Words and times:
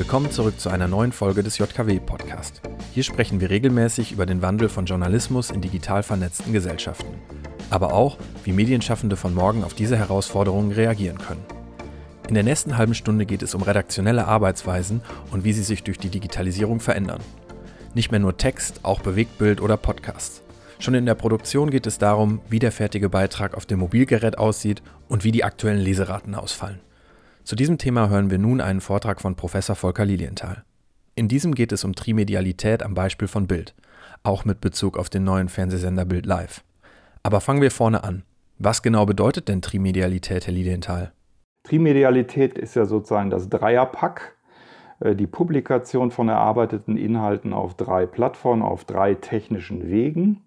Willkommen 0.00 0.30
zurück 0.30 0.58
zu 0.58 0.70
einer 0.70 0.88
neuen 0.88 1.12
Folge 1.12 1.42
des 1.42 1.58
JKW-Podcast. 1.58 2.62
Hier 2.94 3.02
sprechen 3.02 3.38
wir 3.38 3.50
regelmäßig 3.50 4.12
über 4.12 4.24
den 4.24 4.40
Wandel 4.40 4.70
von 4.70 4.86
Journalismus 4.86 5.50
in 5.50 5.60
digital 5.60 6.02
vernetzten 6.02 6.54
Gesellschaften. 6.54 7.18
Aber 7.68 7.92
auch, 7.92 8.16
wie 8.44 8.52
Medienschaffende 8.52 9.16
von 9.16 9.34
morgen 9.34 9.62
auf 9.62 9.74
diese 9.74 9.98
Herausforderungen 9.98 10.72
reagieren 10.72 11.18
können. 11.18 11.44
In 12.28 12.34
der 12.34 12.44
nächsten 12.44 12.78
halben 12.78 12.94
Stunde 12.94 13.26
geht 13.26 13.42
es 13.42 13.54
um 13.54 13.60
redaktionelle 13.60 14.26
Arbeitsweisen 14.26 15.02
und 15.32 15.44
wie 15.44 15.52
sie 15.52 15.62
sich 15.62 15.82
durch 15.82 15.98
die 15.98 16.08
Digitalisierung 16.08 16.80
verändern. 16.80 17.20
Nicht 17.92 18.10
mehr 18.10 18.20
nur 18.20 18.38
Text, 18.38 18.80
auch 18.84 19.00
Bewegtbild 19.00 19.60
oder 19.60 19.76
Podcasts. 19.76 20.40
Schon 20.78 20.94
in 20.94 21.04
der 21.04 21.14
Produktion 21.14 21.68
geht 21.68 21.86
es 21.86 21.98
darum, 21.98 22.40
wie 22.48 22.58
der 22.58 22.72
fertige 22.72 23.10
Beitrag 23.10 23.54
auf 23.54 23.66
dem 23.66 23.80
Mobilgerät 23.80 24.38
aussieht 24.38 24.82
und 25.10 25.24
wie 25.24 25.30
die 25.32 25.44
aktuellen 25.44 25.80
Leseraten 25.80 26.34
ausfallen. 26.34 26.80
Zu 27.44 27.56
diesem 27.56 27.78
Thema 27.78 28.08
hören 28.08 28.30
wir 28.30 28.38
nun 28.38 28.60
einen 28.60 28.80
Vortrag 28.80 29.20
von 29.20 29.34
Professor 29.34 29.74
Volker 29.74 30.04
Lilienthal. 30.04 30.64
In 31.14 31.28
diesem 31.28 31.54
geht 31.54 31.72
es 31.72 31.84
um 31.84 31.94
Trimedialität 31.94 32.82
am 32.82 32.94
Beispiel 32.94 33.28
von 33.28 33.46
Bild, 33.46 33.74
auch 34.22 34.44
mit 34.44 34.60
Bezug 34.60 34.98
auf 34.98 35.10
den 35.10 35.24
neuen 35.24 35.48
Fernsehsender 35.48 36.04
Bild 36.04 36.26
Live. 36.26 36.62
Aber 37.22 37.40
fangen 37.40 37.62
wir 37.62 37.70
vorne 37.70 38.04
an. 38.04 38.22
Was 38.58 38.82
genau 38.82 39.06
bedeutet 39.06 39.48
denn 39.48 39.62
Trimedialität, 39.62 40.46
Herr 40.46 40.54
Lilienthal? 40.54 41.12
Trimedialität 41.64 42.58
ist 42.58 42.76
ja 42.76 42.84
sozusagen 42.84 43.30
das 43.30 43.48
Dreierpack, 43.48 44.36
äh, 45.00 45.14
die 45.16 45.26
Publikation 45.26 46.10
von 46.10 46.28
erarbeiteten 46.28 46.96
Inhalten 46.96 47.52
auf 47.52 47.74
drei 47.74 48.06
Plattformen, 48.06 48.62
auf 48.62 48.84
drei 48.84 49.14
technischen 49.14 49.88
Wegen. 49.88 50.42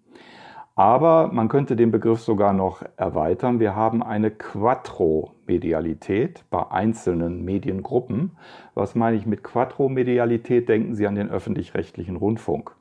Aber 0.76 1.30
man 1.32 1.50
könnte 1.50 1.76
den 1.76 1.92
Begriff 1.92 2.22
sogar 2.22 2.52
noch 2.52 2.82
erweitern. 2.98 3.60
Wir 3.60 3.76
haben 3.76 4.02
eine 4.02 4.32
Quattro-Medialität 4.32 6.46
bei 6.50 6.72
einzelnen 6.72 7.46
Mediengruppen. 7.46 8.32
Was 8.74 8.96
meine 8.96 9.16
ich 9.16 9.28
mit 9.28 9.44
Quattro-Medialität? 9.44 10.68
Denken 10.68 10.96
Sie 10.96 11.06
an 11.06 11.14
den 11.14 11.30
öffentlich-rechtlichen 11.30 12.16
Rundfunk. 12.16 12.72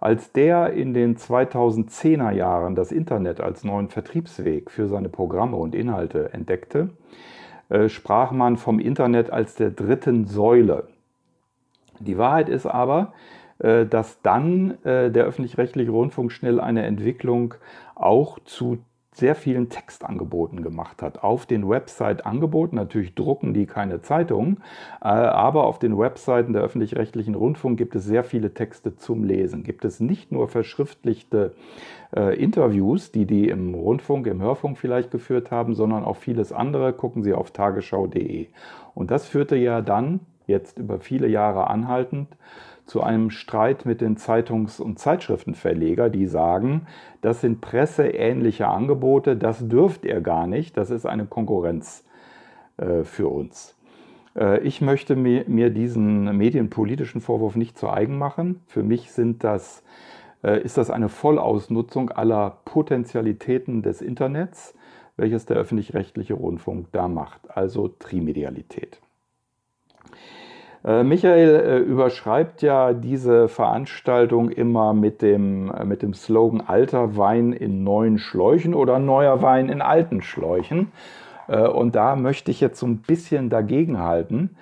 Als 0.00 0.32
der 0.32 0.72
in 0.72 0.94
den 0.94 1.16
2010er 1.16 2.30
Jahren 2.32 2.74
das 2.74 2.90
Internet 2.90 3.42
als 3.42 3.62
neuen 3.62 3.90
Vertriebsweg 3.90 4.70
für 4.70 4.88
seine 4.88 5.10
Programme 5.10 5.58
und 5.58 5.74
Inhalte 5.74 6.32
entdeckte, 6.32 6.88
äh, 7.68 7.90
sprach 7.90 8.32
man 8.32 8.56
vom 8.56 8.78
Internet 8.80 9.30
als 9.30 9.54
der 9.54 9.70
dritten 9.70 10.26
Säule. 10.26 10.88
Die 12.00 12.18
Wahrheit 12.18 12.48
ist 12.48 12.66
aber, 12.66 13.12
dass 13.86 14.20
dann 14.22 14.82
äh, 14.84 15.10
der 15.10 15.24
öffentlich-rechtliche 15.24 15.90
Rundfunk 15.90 16.32
schnell 16.32 16.60
eine 16.60 16.82
Entwicklung 16.84 17.54
auch 17.94 18.38
zu 18.40 18.78
sehr 19.14 19.34
vielen 19.34 19.68
Textangeboten 19.68 20.62
gemacht 20.62 21.02
hat. 21.02 21.22
Auf 21.22 21.44
den 21.44 21.68
Website-Angeboten, 21.68 22.76
natürlich 22.76 23.14
drucken 23.14 23.52
die 23.52 23.66
keine 23.66 24.00
Zeitung, 24.00 24.56
äh, 25.02 25.08
aber 25.08 25.64
auf 25.64 25.78
den 25.78 25.98
Webseiten 25.98 26.54
der 26.54 26.62
öffentlich-rechtlichen 26.62 27.34
Rundfunk 27.34 27.76
gibt 27.76 27.94
es 27.94 28.04
sehr 28.04 28.24
viele 28.24 28.54
Texte 28.54 28.96
zum 28.96 29.22
Lesen. 29.22 29.64
Gibt 29.64 29.84
es 29.84 30.00
nicht 30.00 30.32
nur 30.32 30.48
verschriftlichte 30.48 31.54
Interviews, 32.14 33.10
die 33.10 33.24
die 33.24 33.48
im 33.48 33.72
Rundfunk, 33.72 34.26
im 34.26 34.42
Hörfunk 34.42 34.76
vielleicht 34.76 35.10
geführt 35.10 35.50
haben, 35.50 35.74
sondern 35.74 36.04
auch 36.04 36.18
vieles 36.18 36.52
andere. 36.52 36.92
Gucken 36.92 37.22
Sie 37.22 37.32
auf 37.32 37.52
tagesschau.de. 37.52 38.48
Und 38.94 39.10
das 39.10 39.26
führte 39.26 39.56
ja 39.56 39.80
dann, 39.80 40.20
jetzt 40.46 40.78
über 40.78 41.00
viele 41.00 41.26
Jahre 41.26 41.68
anhaltend, 41.68 42.28
zu 42.86 43.02
einem 43.02 43.30
Streit 43.30 43.86
mit 43.86 44.00
den 44.00 44.16
Zeitungs- 44.16 44.80
und 44.80 44.98
Zeitschriftenverleger, 44.98 46.10
die 46.10 46.26
sagen, 46.26 46.86
das 47.20 47.40
sind 47.40 47.60
presseähnliche 47.60 48.66
Angebote, 48.68 49.36
das 49.36 49.68
dürft 49.68 50.04
ihr 50.04 50.20
gar 50.20 50.46
nicht, 50.46 50.76
das 50.76 50.90
ist 50.90 51.06
eine 51.06 51.26
Konkurrenz 51.26 52.04
äh, 52.76 53.04
für 53.04 53.28
uns. 53.28 53.76
Äh, 54.36 54.60
ich 54.60 54.80
möchte 54.80 55.16
mir, 55.16 55.70
diesen 55.70 56.36
medienpolitischen 56.36 57.20
Vorwurf 57.20 57.56
nicht 57.56 57.78
zu 57.78 57.88
eigen 57.88 58.18
machen. 58.18 58.60
Für 58.66 58.82
mich 58.82 59.10
das, 59.38 59.82
äh, 60.42 60.60
ist 60.62 60.78
das 60.78 60.90
eine 60.90 61.08
Vollausnutzung 61.08 62.10
aller 62.10 62.58
Potentialitäten 62.64 63.82
des 63.82 64.00
Internets, 64.02 64.74
welches 65.16 65.46
der 65.46 65.56
öffentlich-rechtliche 65.56 66.34
Rundfunk 66.34 66.88
da 66.92 67.08
macht, 67.08 67.56
also 67.56 67.88
Trimedialität. 67.88 69.00
Äh, 70.84 71.04
Michael 71.04 71.60
äh, 71.60 71.78
überschreibt 71.78 72.60
ja 72.62 72.92
diese 72.92 73.48
Veranstaltung 73.48 74.50
immer 74.50 74.94
mit 74.94 75.22
dem, 75.22 75.72
äh, 75.72 75.84
mit 75.84 76.02
dem 76.02 76.12
Slogan 76.12 76.60
alter 76.60 77.16
Wein 77.16 77.52
in 77.52 77.84
neuen 77.84 78.18
Schläuchen 78.18 78.74
oder 78.74 78.98
neuer 78.98 79.42
Wein 79.42 79.68
in 79.68 79.80
alten 79.80 80.22
Schläuchen. 80.22 80.92
Und 81.48 81.96
da 81.96 82.14
möchte 82.14 82.52
ich 82.52 82.60
jetzt 82.60 82.78
so 82.78 82.86
ein 82.86 82.98
bisschen 82.98 83.50
dagegenhalten. 83.50 84.56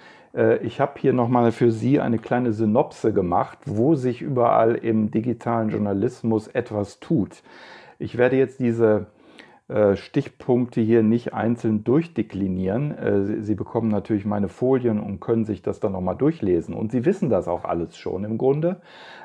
Ich 0.62 0.80
habe 0.80 0.92
hier 0.96 1.12
nochmal 1.12 1.52
für 1.52 1.70
Sie 1.70 2.00
eine 2.00 2.18
kleine 2.18 2.52
Synopse 2.52 3.12
gemacht, 3.12 3.58
wo 3.66 3.94
sich 3.94 4.22
überall 4.22 4.74
im 4.74 5.10
digitalen 5.10 5.68
Journalismus 5.68 6.48
etwas 6.48 6.98
tut. 6.98 7.42
Ich 7.98 8.16
werde 8.16 8.36
jetzt 8.36 8.60
diese 8.60 9.06
Stichpunkte 9.96 10.80
hier 10.80 11.02
nicht 11.02 11.32
einzeln 11.32 11.84
durchdeklinieren. 11.84 12.96
Äh, 12.96 13.42
Sie 13.42 13.54
bekommen 13.54 13.88
natürlich 13.88 14.24
meine 14.24 14.48
Folien 14.48 14.98
und 14.98 15.20
können 15.20 15.44
sich 15.44 15.62
das 15.62 15.78
dann 15.78 15.92
nochmal 15.92 16.16
durchlesen. 16.16 16.74
Und 16.74 16.90
Sie 16.90 17.04
wissen 17.04 17.30
das 17.30 17.46
auch 17.46 17.64
alles 17.64 17.96
schon 17.96 18.24
im 18.24 18.36
Grunde. 18.36 18.80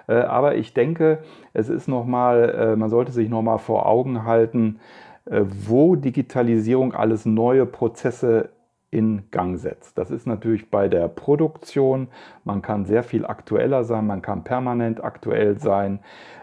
Äh, 0.07 0.15
aber 0.15 0.55
ich 0.55 0.73
denke, 0.73 1.19
es 1.53 1.69
ist 1.69 1.87
nochmal, 1.87 2.75
man 2.77 2.89
sollte 2.89 3.11
sich 3.11 3.29
nochmal 3.29 3.59
vor 3.59 3.85
Augen 3.85 4.25
halten, 4.25 4.79
wo 5.25 5.95
Digitalisierung 5.95 6.93
alles 6.93 7.25
neue 7.25 7.65
Prozesse 7.65 8.49
in 8.95 9.23
Gang 9.29 9.59
setzt. 9.59 9.97
Das 9.97 10.09
ist 10.09 10.25
natürlich 10.25 10.71
bei 10.71 10.87
der 10.87 11.09
Produktion. 11.09 12.07
Man 12.45 12.61
kann 12.61 12.85
sehr 12.85 13.03
viel 13.03 13.25
aktueller 13.25 13.83
sein, 13.83 14.07
man 14.07 14.21
kann 14.21 14.45
permanent 14.45 15.03
aktuell 15.03 15.59
sein. 15.59 15.99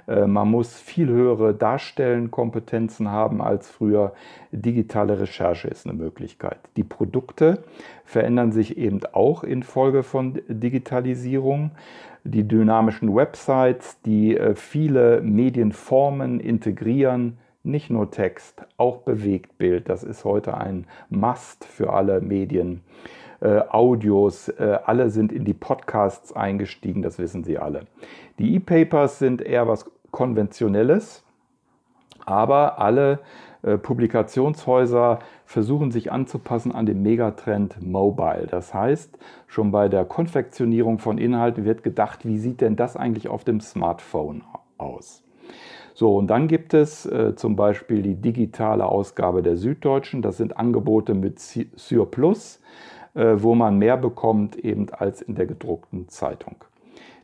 Äh, 0.06 0.26
man 0.26 0.50
muss 0.50 0.74
viel 0.78 1.08
höhere 1.08 1.54
Darstellenkompetenzen 1.54 3.10
haben 3.10 3.40
als 3.40 3.70
früher. 3.70 4.12
Digitale 4.52 5.18
Recherche 5.18 5.68
ist 5.68 5.86
eine 5.86 5.96
Möglichkeit. 5.96 6.58
Die 6.76 6.84
Produkte 6.84 7.64
verändern 8.04 8.52
sich 8.52 8.76
eben 8.76 9.00
auch 9.12 9.44
infolge 9.44 10.02
von 10.02 10.38
Digitalisierung. 10.46 11.70
Die 12.24 12.46
dynamischen 12.46 13.16
Websites, 13.16 13.98
die 14.02 14.36
äh, 14.36 14.54
viele 14.54 15.22
Medienformen 15.22 16.38
integrieren, 16.38 17.38
nicht 17.62 17.90
nur 17.90 18.10
Text, 18.10 18.64
auch 18.76 18.98
Bewegtbild. 18.98 19.88
Das 19.88 20.02
ist 20.02 20.24
heute 20.24 20.56
ein 20.56 20.86
Must 21.10 21.64
für 21.64 21.92
alle 21.92 22.20
Medien. 22.20 22.82
Äh, 23.40 23.60
Audios, 23.68 24.48
äh, 24.48 24.78
alle 24.84 25.10
sind 25.10 25.32
in 25.32 25.44
die 25.44 25.54
Podcasts 25.54 26.32
eingestiegen, 26.32 27.02
das 27.02 27.18
wissen 27.18 27.44
Sie 27.44 27.58
alle. 27.58 27.86
Die 28.38 28.54
E-Papers 28.54 29.18
sind 29.18 29.42
eher 29.42 29.66
was 29.66 29.90
Konventionelles, 30.10 31.24
aber 32.24 32.78
alle 32.78 33.20
äh, 33.62 33.78
Publikationshäuser 33.78 35.20
versuchen 35.44 35.90
sich 35.90 36.12
anzupassen 36.12 36.72
an 36.72 36.86
den 36.86 37.02
Megatrend 37.02 37.82
Mobile. 37.82 38.46
Das 38.50 38.74
heißt, 38.74 39.18
schon 39.46 39.70
bei 39.70 39.88
der 39.88 40.04
Konfektionierung 40.04 40.98
von 40.98 41.18
Inhalten 41.18 41.64
wird 41.64 41.82
gedacht, 41.82 42.24
wie 42.24 42.38
sieht 42.38 42.60
denn 42.60 42.76
das 42.76 42.96
eigentlich 42.96 43.28
auf 43.28 43.44
dem 43.44 43.60
Smartphone 43.60 44.42
aus? 44.78 45.24
So, 45.94 46.16
und 46.16 46.28
dann 46.28 46.48
gibt 46.48 46.74
es 46.74 47.06
äh, 47.06 47.34
zum 47.36 47.56
Beispiel 47.56 48.02
die 48.02 48.14
digitale 48.14 48.86
Ausgabe 48.86 49.42
der 49.42 49.56
Süddeutschen. 49.56 50.22
Das 50.22 50.38
sind 50.38 50.56
Angebote 50.56 51.14
mit 51.14 51.38
Sur 51.38 52.10
Plus, 52.10 52.60
äh, 53.14 53.34
wo 53.36 53.54
man 53.54 53.78
mehr 53.78 53.96
bekommt 53.96 54.56
eben 54.56 54.88
als 54.90 55.20
in 55.20 55.34
der 55.34 55.46
gedruckten 55.46 56.08
Zeitung. 56.08 56.56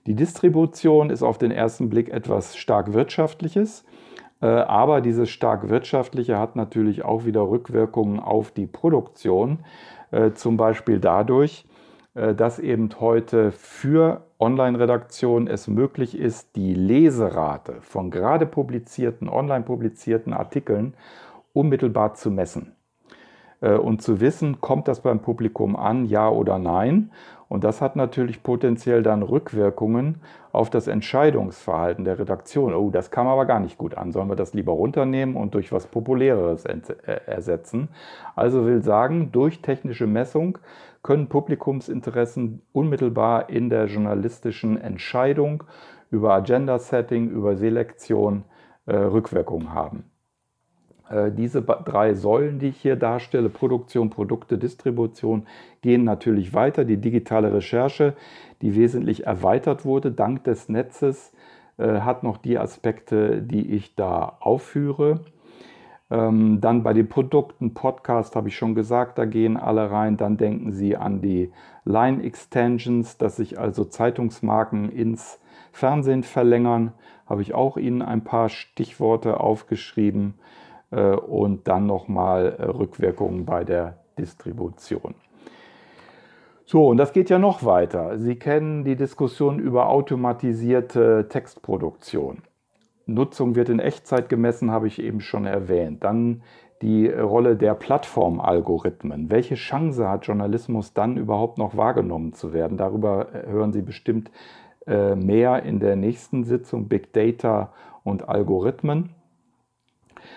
Die 0.07 0.15
Distribution 0.15 1.11
ist 1.11 1.23
auf 1.23 1.39
den 1.39 1.51
ersten 1.51 1.89
Blick 1.89 2.11
etwas 2.11 2.57
stark 2.57 2.93
wirtschaftliches, 2.93 3.85
äh, 4.41 4.47
aber 4.47 5.01
dieses 5.01 5.31
stark 5.31 5.69
wirtschaftliche 5.69 6.39
hat 6.39 6.57
natürlich 6.57 7.05
auch 7.05 7.25
wieder 7.25 7.49
Rückwirkungen 7.49 8.21
auf 8.21 8.51
die 8.51 8.67
Produktion, 8.67 9.59
äh, 10.11 10.33
zum 10.33 10.57
Beispiel 10.57 10.99
dadurch, 11.01 11.67
dass 12.15 12.59
eben 12.59 12.89
heute 12.99 13.53
für 13.53 14.23
Online-Redaktionen 14.41 15.47
es 15.49 15.69
möglich 15.69 16.19
ist, 16.19 16.57
die 16.57 16.75
Leserate 16.75 17.77
von 17.81 18.11
gerade 18.11 18.47
publizierten, 18.47 19.29
online 19.29 19.65
publizierten 19.65 20.33
Artikeln 20.33 20.95
unmittelbar 21.53 22.15
zu 22.15 22.31
messen 22.31 22.77
äh, 23.61 23.75
und 23.75 24.03
zu 24.03 24.21
wissen, 24.21 24.61
kommt 24.61 24.89
das 24.89 25.01
beim 25.01 25.21
Publikum 25.21 25.77
an, 25.77 26.05
ja 26.05 26.29
oder 26.29 26.59
nein. 26.59 27.11
Und 27.49 27.65
das 27.65 27.81
hat 27.81 27.97
natürlich 27.97 28.43
potenziell 28.43 29.03
dann 29.03 29.23
Rückwirkungen 29.23 30.21
auf 30.53 30.69
das 30.69 30.87
Entscheidungsverhalten 30.87 32.05
der 32.05 32.19
Redaktion. 32.19 32.75
Oh, 32.75 32.91
das 32.91 33.11
kam 33.11 33.27
aber 33.27 33.47
gar 33.47 33.59
nicht 33.59 33.79
gut 33.79 33.97
an. 33.97 34.13
Sollen 34.13 34.29
wir 34.29 34.37
das 34.37 34.53
lieber 34.53 34.73
runternehmen 34.73 35.35
und 35.35 35.55
durch 35.55 35.73
was 35.73 35.87
Populäreres 35.87 36.67
äh, 36.67 36.83
ersetzen? 37.27 37.89
Also 38.37 38.67
will 38.67 38.83
sagen, 38.83 39.33
durch 39.33 39.63
technische 39.63 40.07
Messung 40.07 40.59
können 41.03 41.29
Publikumsinteressen 41.29 42.63
unmittelbar 42.73 43.51
in 43.51 43.71
der 43.71 43.87
journalistischen 43.87 44.77
Entscheidung 44.77 45.65
über 46.11 46.35
Agenda-Setting, 46.35 47.29
über 47.29 47.57
Selektion 47.57 48.45
äh, 48.87 48.97
Rückwirkungen 48.97 49.73
haben. 49.73 50.05
Äh, 51.11 51.33
diese 51.33 51.63
drei 51.63 52.15
Säulen, 52.15 52.59
die 52.59 52.69
ich 52.69 52.81
hier 52.81 52.97
darstelle, 52.97 53.49
Produktion, 53.49 54.11
Produkte, 54.11 54.59
Distribution, 54.59 55.47
gehen 55.83 56.05
natürlich 56.05 56.55
weiter. 56.55 56.85
Die 56.85 56.99
digitale 56.99 57.53
Recherche, 57.53 58.15
die 58.63 58.75
wesentlich 58.75 59.27
erweitert 59.27 59.85
wurde 59.85 60.13
dank 60.13 60.45
des 60.45 60.69
Netzes, 60.69 61.33
äh, 61.79 62.01
hat 62.01 62.23
noch 62.23 62.39
die 62.39 62.59
Aspekte, 62.59 63.43
die 63.43 63.71
ich 63.73 63.95
da 63.95 64.37
aufführe. 64.41 65.21
Ähm, 66.11 66.61
dann 66.61 66.83
bei 66.83 66.93
den 66.93 67.09
Produkten, 67.09 67.75
Podcast 67.75 68.35
habe 68.35 68.49
ich 68.49 68.57
schon 68.57 68.75
gesagt, 68.75 69.19
da 69.19 69.25
gehen 69.25 69.57
alle 69.57 69.91
rein. 69.91 70.17
Dann 70.17 70.37
denken 70.37 70.73
Sie 70.73 70.97
an 70.97 71.21
die 71.21 71.53
Line 71.85 72.23
Extensions, 72.23 73.19
dass 73.19 73.37
sich 73.37 73.59
also 73.59 73.85
Zeitungsmarken 73.85 74.91
ins 74.91 75.39
Fernsehen 75.73 76.23
verlängern. 76.23 76.93
Habe 77.27 77.43
ich 77.43 77.55
auch 77.55 77.77
Ihnen 77.77 78.03
ein 78.03 78.25
paar 78.25 78.49
Stichworte 78.49 79.41
aufgeschrieben 79.41 80.35
äh, 80.91 81.13
und 81.13 81.69
dann 81.69 81.87
nochmal 81.87 82.57
äh, 82.59 82.65
Rückwirkungen 82.65 83.45
bei 83.45 83.65
der 83.65 83.99
Distribution. 84.19 85.15
So, 86.65 86.87
und 86.87 86.99
das 86.99 87.13
geht 87.13 87.31
ja 87.31 87.39
noch 87.39 87.65
weiter. 87.65 88.19
Sie 88.19 88.37
kennen 88.37 88.85
die 88.85 88.97
Diskussion 88.97 89.59
über 89.59 89.89
automatisierte 89.89 91.27
Textproduktion. 91.31 92.43
Nutzung 93.09 93.55
wird 93.55 93.71
in 93.71 93.79
Echtzeit 93.79 94.29
gemessen, 94.29 94.71
habe 94.71 94.87
ich 94.87 95.01
eben 95.01 95.21
schon 95.21 95.47
erwähnt. 95.47 96.05
Dann 96.05 96.43
die 96.83 97.09
Rolle 97.09 97.57
der 97.57 97.75
Plattformalgorithmen. 97.75 99.31
Welche 99.31 99.57
Chance 99.57 100.09
hat 100.09 100.27
Journalismus 100.27 100.93
dann 100.93 101.17
überhaupt 101.17 101.59
noch 101.59 101.77
wahrgenommen 101.77 102.35
zu 102.35 102.53
werden? 102.53 102.77
Darüber 102.77 103.35
äh, 103.35 103.49
hören 103.49 103.73
Sie 103.73 103.83
bestimmt 103.83 104.31
äh, 104.87 105.17
mehr 105.17 105.63
in 105.65 105.81
der 105.81 105.97
nächsten 105.97 106.45
Sitzung 106.45 106.89
Big 106.89 107.13
Data 107.13 107.73
und 108.05 108.29
Algorithmen. 108.29 109.11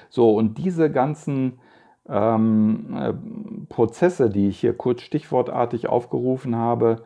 So, 0.10 0.34
und 0.34 0.58
diese 0.58 0.90
ganzen 0.90 1.60
ähm, 2.08 2.96
äh, 2.96 3.14
Prozesse, 3.68 4.30
die 4.30 4.48
ich 4.48 4.62
hier 4.62 4.74
kurz 4.74 5.02
stichwortartig 5.02 5.90
aufgerufen 5.90 6.56
habe, 6.56 7.04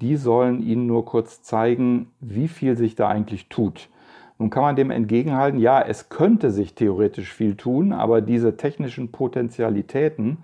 die 0.00 0.16
sollen 0.16 0.60
Ihnen 0.60 0.86
nur 0.86 1.06
kurz 1.06 1.42
zeigen, 1.42 2.12
wie 2.20 2.48
viel 2.48 2.76
sich 2.76 2.94
da 2.94 3.08
eigentlich 3.08 3.48
tut. 3.48 3.88
Nun 4.38 4.50
kann 4.50 4.62
man 4.62 4.76
dem 4.76 4.90
entgegenhalten, 4.90 5.58
ja, 5.58 5.80
es 5.80 6.08
könnte 6.08 6.50
sich 6.50 6.74
theoretisch 6.74 7.32
viel 7.32 7.56
tun, 7.56 7.92
aber 7.92 8.20
diese 8.20 8.56
technischen 8.56 9.10
Potentialitäten 9.10 10.38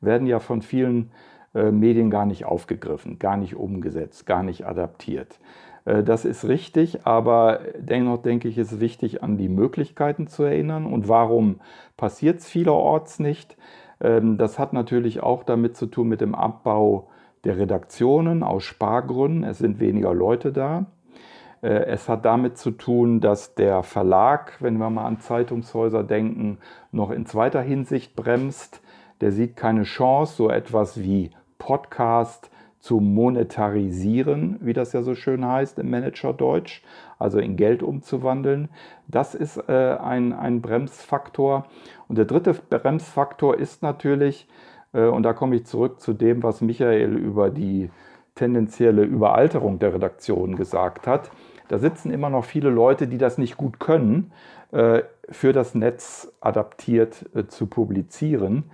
werden 0.00 0.26
ja 0.26 0.38
von 0.38 0.62
vielen 0.62 1.10
äh, 1.54 1.70
Medien 1.70 2.10
gar 2.10 2.26
nicht 2.26 2.44
aufgegriffen, 2.44 3.18
gar 3.18 3.36
nicht 3.36 3.56
umgesetzt, 3.56 4.26
gar 4.26 4.42
nicht 4.42 4.66
adaptiert. 4.66 5.38
Äh, 5.86 6.02
das 6.02 6.24
ist 6.24 6.46
richtig, 6.46 7.06
aber 7.06 7.60
dennoch 7.78 8.18
denke 8.18 8.48
ich, 8.48 8.58
ist 8.58 8.80
wichtig, 8.80 9.22
an 9.22 9.38
die 9.38 9.48
Möglichkeiten 9.48 10.26
zu 10.26 10.42
erinnern. 10.42 10.86
Und 10.86 11.08
warum 11.08 11.60
passiert 11.96 12.40
es 12.40 12.48
vielerorts 12.48 13.18
nicht? 13.18 13.56
Ähm, 14.00 14.36
das 14.36 14.58
hat 14.58 14.72
natürlich 14.72 15.22
auch 15.22 15.42
damit 15.42 15.76
zu 15.76 15.86
tun 15.86 16.08
mit 16.08 16.20
dem 16.20 16.34
Abbau 16.34 17.08
der 17.44 17.56
Redaktionen 17.56 18.42
aus 18.42 18.64
Spargründen. 18.64 19.44
Es 19.44 19.58
sind 19.58 19.80
weniger 19.80 20.12
Leute 20.12 20.52
da. 20.52 20.86
Äh, 21.62 21.84
es 21.86 22.08
hat 22.08 22.24
damit 22.24 22.58
zu 22.58 22.70
tun, 22.70 23.20
dass 23.20 23.54
der 23.54 23.82
Verlag, 23.82 24.56
wenn 24.60 24.78
wir 24.78 24.90
mal 24.90 25.06
an 25.06 25.20
Zeitungshäuser 25.20 26.04
denken, 26.04 26.58
noch 26.92 27.10
in 27.10 27.26
zweiter 27.26 27.62
Hinsicht 27.62 28.16
bremst. 28.16 28.80
Der 29.20 29.32
sieht 29.32 29.56
keine 29.56 29.82
Chance, 29.82 30.36
so 30.36 30.50
etwas 30.50 31.00
wie 31.00 31.30
Podcast 31.58 32.50
zu 32.80 33.00
monetarisieren, 33.00 34.58
wie 34.60 34.72
das 34.72 34.92
ja 34.92 35.02
so 35.02 35.14
schön 35.14 35.44
heißt 35.44 35.78
im 35.80 35.90
Managerdeutsch, 35.90 36.82
also 37.18 37.38
in 37.40 37.56
Geld 37.56 37.82
umzuwandeln. 37.82 38.68
Das 39.08 39.34
ist 39.34 39.56
äh, 39.68 39.96
ein, 39.96 40.32
ein 40.32 40.60
Bremsfaktor. 40.62 41.66
Und 42.06 42.18
der 42.18 42.24
dritte 42.24 42.54
Bremsfaktor 42.54 43.58
ist 43.58 43.82
natürlich, 43.82 44.46
äh, 44.92 45.06
und 45.06 45.24
da 45.24 45.32
komme 45.32 45.56
ich 45.56 45.66
zurück 45.66 46.00
zu 46.00 46.12
dem, 46.12 46.42
was 46.44 46.60
Michael 46.60 47.16
über 47.16 47.50
die 47.50 47.90
tendenzielle 48.36 49.02
Überalterung 49.02 49.80
der 49.80 49.94
Redaktion 49.94 50.54
gesagt 50.54 51.08
hat, 51.08 51.30
da 51.68 51.78
sitzen 51.78 52.10
immer 52.10 52.30
noch 52.30 52.44
viele 52.44 52.70
Leute, 52.70 53.06
die 53.06 53.18
das 53.18 53.38
nicht 53.38 53.56
gut 53.56 53.78
können, 53.78 54.32
äh, 54.72 55.02
für 55.30 55.52
das 55.52 55.74
Netz 55.74 56.32
adaptiert 56.40 57.26
äh, 57.34 57.46
zu 57.46 57.66
publizieren. 57.66 58.70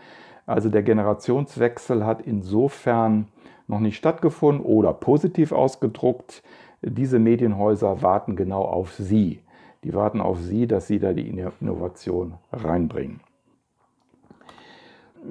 Also 0.46 0.68
der 0.68 0.82
Generationswechsel 0.82 2.04
hat 2.04 2.22
insofern 2.22 3.28
noch 3.66 3.80
nicht 3.80 3.96
stattgefunden 3.96 4.64
oder 4.64 4.92
positiv 4.92 5.52
ausgedruckt. 5.52 6.42
Diese 6.82 7.18
Medienhäuser 7.18 8.02
warten 8.02 8.36
genau 8.36 8.62
auf 8.62 8.92
Sie. 8.92 9.40
Die 9.84 9.94
warten 9.94 10.20
auf 10.20 10.40
Sie, 10.40 10.66
dass 10.66 10.86
Sie 10.86 10.98
da 10.98 11.12
die 11.12 11.28
Innovation 11.28 12.34
reinbringen. 12.52 13.20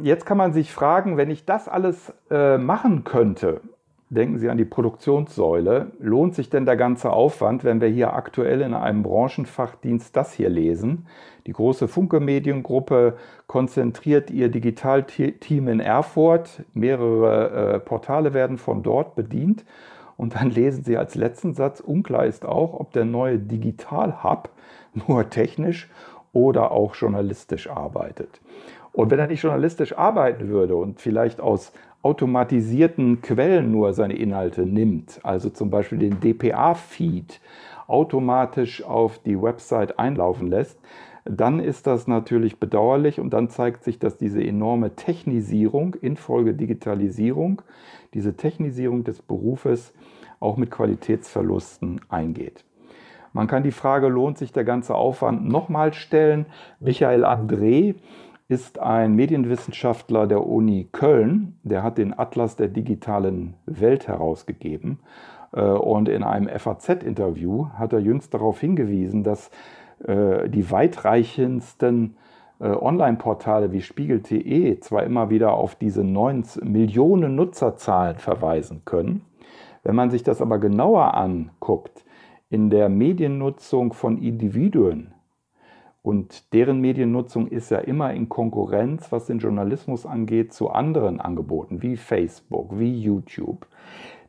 Jetzt 0.01 0.25
kann 0.25 0.37
man 0.37 0.53
sich 0.53 0.71
fragen, 0.73 1.17
wenn 1.17 1.29
ich 1.29 1.45
das 1.45 1.67
alles 1.67 2.11
äh, 2.31 2.57
machen 2.57 3.03
könnte, 3.03 3.61
Denken 4.13 4.37
Sie 4.37 4.49
an 4.49 4.57
die 4.57 4.65
Produktionssäule. 4.65 5.91
Lohnt 5.99 6.35
sich 6.35 6.51
denn 6.51 6.65
der 6.65 6.75
ganze 6.75 7.11
Aufwand, 7.11 7.63
wenn 7.63 7.81
wir 7.81 7.87
hier 7.87 8.13
aktuell 8.13 8.61
in 8.61 8.75
einem 8.75 9.01
Branchenfachdienst 9.01 10.15
das 10.15 10.33
hier 10.33 10.49
lesen? 10.49 11.07
Die 11.47 11.51
große 11.51 11.87
Funke 11.87 12.19
Mediengruppe 12.19 13.15
konzentriert 13.47 14.29
ihr 14.29 14.49
Digitalteam 14.49 15.67
in 15.67 15.79
Erfurt. 15.79 16.63
Mehrere 16.75 17.75
äh, 17.75 17.79
Portale 17.79 18.35
werden 18.35 18.57
von 18.57 18.83
dort 18.83 19.15
bedient. 19.15 19.65
Und 20.15 20.35
dann 20.35 20.51
lesen 20.51 20.83
Sie 20.83 20.95
als 20.95 21.15
letzten 21.15 21.55
Satz, 21.55 21.79
unklar 21.79 22.27
ist 22.27 22.45
auch, 22.45 22.79
ob 22.79 22.93
der 22.93 23.05
neue 23.05 23.39
Digital 23.39 24.23
Hub 24.23 24.49
nur 25.07 25.27
technisch 25.31 25.89
oder 26.33 26.71
auch 26.71 26.93
journalistisch 26.93 27.67
arbeitet. 27.67 28.41
Und 28.91 29.09
wenn 29.09 29.17
er 29.17 29.25
nicht 29.25 29.41
journalistisch 29.41 29.97
arbeiten 29.97 30.49
würde 30.49 30.75
und 30.75 31.01
vielleicht 31.01 31.41
aus 31.41 31.73
automatisierten 32.03 33.21
Quellen 33.21 33.71
nur 33.71 33.93
seine 33.93 34.15
Inhalte 34.15 34.65
nimmt, 34.65 35.19
also 35.23 35.49
zum 35.49 35.69
Beispiel 35.69 35.97
den 35.97 36.19
DPA-Feed 36.19 37.39
automatisch 37.87 38.83
auf 38.83 39.19
die 39.19 39.41
Website 39.41 39.97
einlaufen 39.97 40.47
lässt, 40.47 40.79
dann 41.25 41.59
ist 41.59 41.87
das 41.87 42.07
natürlich 42.07 42.59
bedauerlich 42.59 43.19
und 43.21 43.31
dann 43.31 43.49
zeigt 43.49 43.85
sich, 43.85 43.97
dass 43.97 44.17
diese 44.17 44.43
enorme 44.43 44.95
Technisierung 44.95 45.95
infolge 45.95 46.53
Digitalisierung, 46.53 47.61
diese 48.13 48.35
Technisierung 48.35 49.05
des 49.05 49.21
Berufes 49.21 49.93
auch 50.41 50.57
mit 50.57 50.69
Qualitätsverlusten 50.69 52.01
eingeht. 52.09 52.65
Man 53.31 53.47
kann 53.47 53.63
die 53.63 53.71
Frage, 53.71 54.09
lohnt 54.09 54.37
sich 54.37 54.51
der 54.51 54.65
ganze 54.65 54.93
Aufwand, 54.93 55.47
nochmal 55.47 55.93
stellen. 55.93 56.45
Michael 56.79 57.25
André 57.25 57.95
ist 58.47 58.79
ein 58.79 59.15
Medienwissenschaftler 59.15 60.27
der 60.27 60.45
Uni 60.45 60.87
Köln. 60.91 61.57
Der 61.63 61.83
hat 61.83 61.97
den 61.97 62.17
Atlas 62.17 62.55
der 62.55 62.67
digitalen 62.67 63.55
Welt 63.65 64.07
herausgegeben. 64.07 64.99
Äh, 65.53 65.61
und 65.61 66.09
in 66.09 66.23
einem 66.23 66.47
FAZ-Interview 66.47 67.67
hat 67.73 67.93
er 67.93 67.99
jüngst 67.99 68.33
darauf 68.33 68.59
hingewiesen, 68.59 69.23
dass 69.23 69.49
äh, 70.05 70.49
die 70.49 70.69
weitreichendsten 70.69 72.17
äh, 72.59 72.67
Online-Portale 72.67 73.71
wie 73.71 73.81
Spiegel.de 73.81 74.79
zwar 74.79 75.03
immer 75.03 75.29
wieder 75.29 75.53
auf 75.53 75.75
diese 75.75 76.03
9 76.03 76.43
Millionen 76.63 77.35
Nutzerzahlen 77.35 78.17
verweisen 78.17 78.81
können. 78.85 79.25
Wenn 79.83 79.95
man 79.95 80.09
sich 80.09 80.23
das 80.23 80.41
aber 80.41 80.59
genauer 80.59 81.13
anguckt, 81.13 82.05
in 82.49 82.69
der 82.69 82.87
Mediennutzung 82.87 83.93
von 83.93 84.17
Individuen 84.17 85.12
und 86.03 86.53
deren 86.53 86.81
Mediennutzung 86.81 87.47
ist 87.47 87.71
ja 87.71 87.79
immer 87.79 88.13
in 88.13 88.27
Konkurrenz, 88.27 89.11
was 89.13 89.25
den 89.25 89.39
Journalismus 89.39 90.05
angeht, 90.05 90.51
zu 90.51 90.69
anderen 90.69 91.21
Angeboten 91.21 91.81
wie 91.81 91.95
Facebook, 91.95 92.77
wie 92.77 93.01
YouTube. 93.01 93.65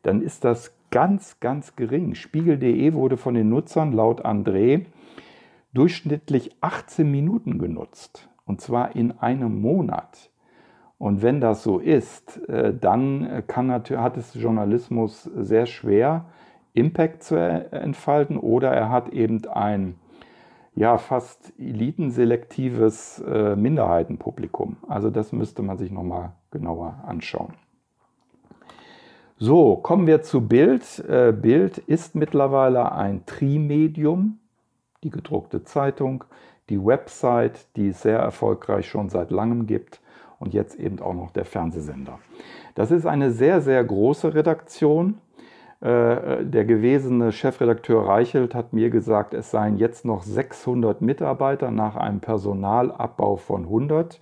Dann 0.02 0.22
ist 0.22 0.44
das 0.44 0.72
ganz, 0.92 1.40
ganz 1.40 1.74
gering. 1.74 2.14
Spiegel.de 2.14 2.92
wurde 2.92 3.16
von 3.16 3.34
den 3.34 3.48
Nutzern 3.48 3.92
laut 3.92 4.24
André 4.24 4.86
durchschnittlich 5.72 6.54
18 6.60 7.10
Minuten 7.10 7.58
genutzt. 7.58 8.28
Und 8.46 8.60
zwar 8.60 8.94
in 8.94 9.10
einem 9.18 9.60
Monat. 9.60 10.30
Und 10.98 11.22
wenn 11.22 11.40
das 11.40 11.64
so 11.64 11.80
ist, 11.80 12.48
äh, 12.48 12.72
dann 12.72 13.42
kann, 13.48 13.72
hat 13.72 14.16
es 14.16 14.34
Journalismus 14.34 15.24
sehr 15.24 15.66
schwer, 15.66 16.26
Impact 16.72 17.24
zu 17.24 17.36
entfalten 17.36 18.36
oder 18.36 18.70
er 18.70 18.90
hat 18.90 19.08
eben 19.08 19.44
ein 19.48 19.96
ja 20.74 20.98
fast 20.98 21.52
elitenselektives 21.58 23.20
äh, 23.20 23.56
Minderheitenpublikum. 23.56 24.76
Also 24.88 25.10
das 25.10 25.32
müsste 25.32 25.62
man 25.62 25.78
sich 25.78 25.90
nochmal 25.90 26.32
genauer 26.50 27.02
anschauen. 27.06 27.54
So, 29.36 29.76
kommen 29.76 30.06
wir 30.06 30.22
zu 30.22 30.46
Bild. 30.46 31.00
Äh, 31.08 31.32
Bild 31.32 31.78
ist 31.78 32.14
mittlerweile 32.14 32.92
ein 32.92 33.26
Trimedium, 33.26 34.38
die 35.02 35.10
gedruckte 35.10 35.64
Zeitung, 35.64 36.24
die 36.70 36.82
Website, 36.82 37.66
die 37.76 37.88
es 37.88 38.02
sehr 38.02 38.18
erfolgreich 38.18 38.88
schon 38.88 39.08
seit 39.08 39.30
langem 39.30 39.66
gibt 39.66 40.00
und 40.38 40.54
jetzt 40.54 40.78
eben 40.78 41.00
auch 41.00 41.14
noch 41.14 41.30
der 41.30 41.44
Fernsehsender. 41.44 42.18
Das 42.74 42.90
ist 42.90 43.06
eine 43.06 43.30
sehr, 43.30 43.60
sehr 43.60 43.82
große 43.84 44.34
Redaktion 44.34 45.18
der 45.84 46.64
gewesene 46.64 47.30
Chefredakteur 47.30 48.06
Reichelt 48.06 48.54
hat 48.54 48.72
mir 48.72 48.88
gesagt, 48.88 49.34
es 49.34 49.50
seien 49.50 49.76
jetzt 49.76 50.06
noch 50.06 50.22
600 50.22 51.02
Mitarbeiter 51.02 51.70
nach 51.70 51.96
einem 51.96 52.20
Personalabbau 52.20 53.36
von 53.36 53.64
100. 53.64 54.18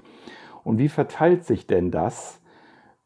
Und 0.64 0.78
wie 0.78 0.88
verteilt 0.88 1.44
sich 1.44 1.66
denn 1.66 1.90
das 1.90 2.40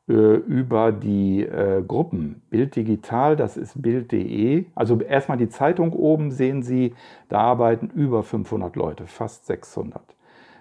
äh, 0.08 0.12
über 0.12 0.92
die 0.92 1.42
äh, 1.42 1.82
Gruppen? 1.86 2.42
Bild 2.50 2.76
Digital, 2.76 3.36
das 3.36 3.56
ist 3.56 3.80
Bild.de. 3.80 4.66
Also 4.74 5.00
erstmal 5.00 5.38
die 5.38 5.48
Zeitung 5.48 5.92
oben 5.92 6.30
sehen 6.30 6.62
Sie, 6.62 6.94
da 7.28 7.40
arbeiten 7.40 7.90
über 7.94 8.22
500 8.22 8.76
Leute, 8.76 9.06
fast 9.06 9.46
600. 9.46 10.02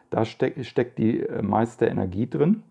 Da 0.09 0.25
steck, 0.25 0.63
steckt 0.65 0.97
die 0.97 1.21
äh, 1.21 1.41
meiste 1.41 1.85
Energie 1.85 2.29
drin. 2.29 2.63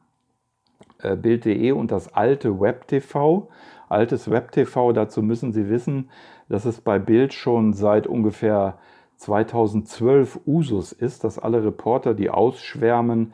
Äh, 1.03 1.17
Bild.de 1.17 1.73
und 1.73 1.91
das 1.91 2.15
alte 2.15 2.61
WebTV 2.61 3.49
altes 3.89 4.31
Web-TV. 4.31 4.93
Dazu 4.93 5.23
müssen 5.23 5.53
Sie 5.53 5.69
wissen, 5.69 6.11
dass 6.49 6.65
es 6.65 6.81
bei 6.81 6.99
Bild 6.99 7.33
schon 7.33 7.73
seit 7.73 8.07
ungefähr 8.07 8.79
2012 9.17 10.41
Usus 10.47 10.93
ist, 10.93 11.25
dass 11.25 11.39
alle 11.39 11.65
Reporter, 11.65 12.15
die 12.15 12.31
ausschwärmen, 12.31 13.33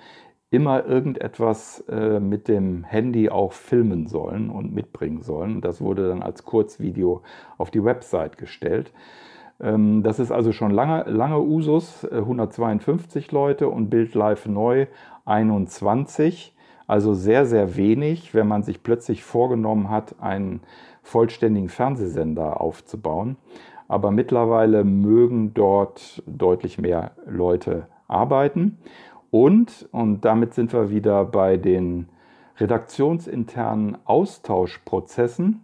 immer 0.51 0.85
irgendetwas 0.85 1.85
äh, 1.89 2.19
mit 2.19 2.49
dem 2.49 2.83
Handy 2.85 3.31
auch 3.31 3.53
filmen 3.53 4.09
sollen 4.09 4.51
und 4.51 4.75
mitbringen 4.75 5.23
sollen. 5.23 5.61
Das 5.61 5.81
wurde 5.81 6.09
dann 6.09 6.23
als 6.23 6.45
Kurzvideo 6.45 7.23
auf 7.57 7.71
die 7.71 7.85
Website 7.85 8.37
gestellt. 8.37 8.93
Ähm, 9.61 10.03
das 10.03 10.19
ist 10.19 10.33
also 10.33 10.51
schon 10.53 10.73
lange, 10.73 11.05
lange 11.05 11.39
Usus, 11.41 12.05
äh, 12.05 12.17
152 12.17 13.31
Leute 13.31 13.69
und 13.69 13.91
Bild 13.91 14.15
Live 14.15 14.47
neu 14.47 14.87
21. 15.25 16.55
Also 16.91 17.15
sehr, 17.15 17.47
sehr 17.47 17.77
wenig, 17.77 18.35
wenn 18.35 18.49
man 18.49 18.65
sich 18.65 18.83
plötzlich 18.83 19.23
vorgenommen 19.23 19.91
hat, 19.91 20.17
einen 20.21 20.59
vollständigen 21.05 21.69
Fernsehsender 21.69 22.61
aufzubauen. 22.61 23.37
Aber 23.87 24.11
mittlerweile 24.11 24.83
mögen 24.83 25.55
dort 25.55 26.21
deutlich 26.27 26.79
mehr 26.79 27.13
Leute 27.29 27.87
arbeiten. 28.09 28.79
Und, 29.31 29.89
und 29.93 30.25
damit 30.25 30.55
sind 30.55 30.73
wir 30.73 30.91
wieder 30.91 31.25
bei 31.25 31.57
den 31.57 32.09
redaktionsinternen 32.59 33.97
Austauschprozessen. 34.05 35.61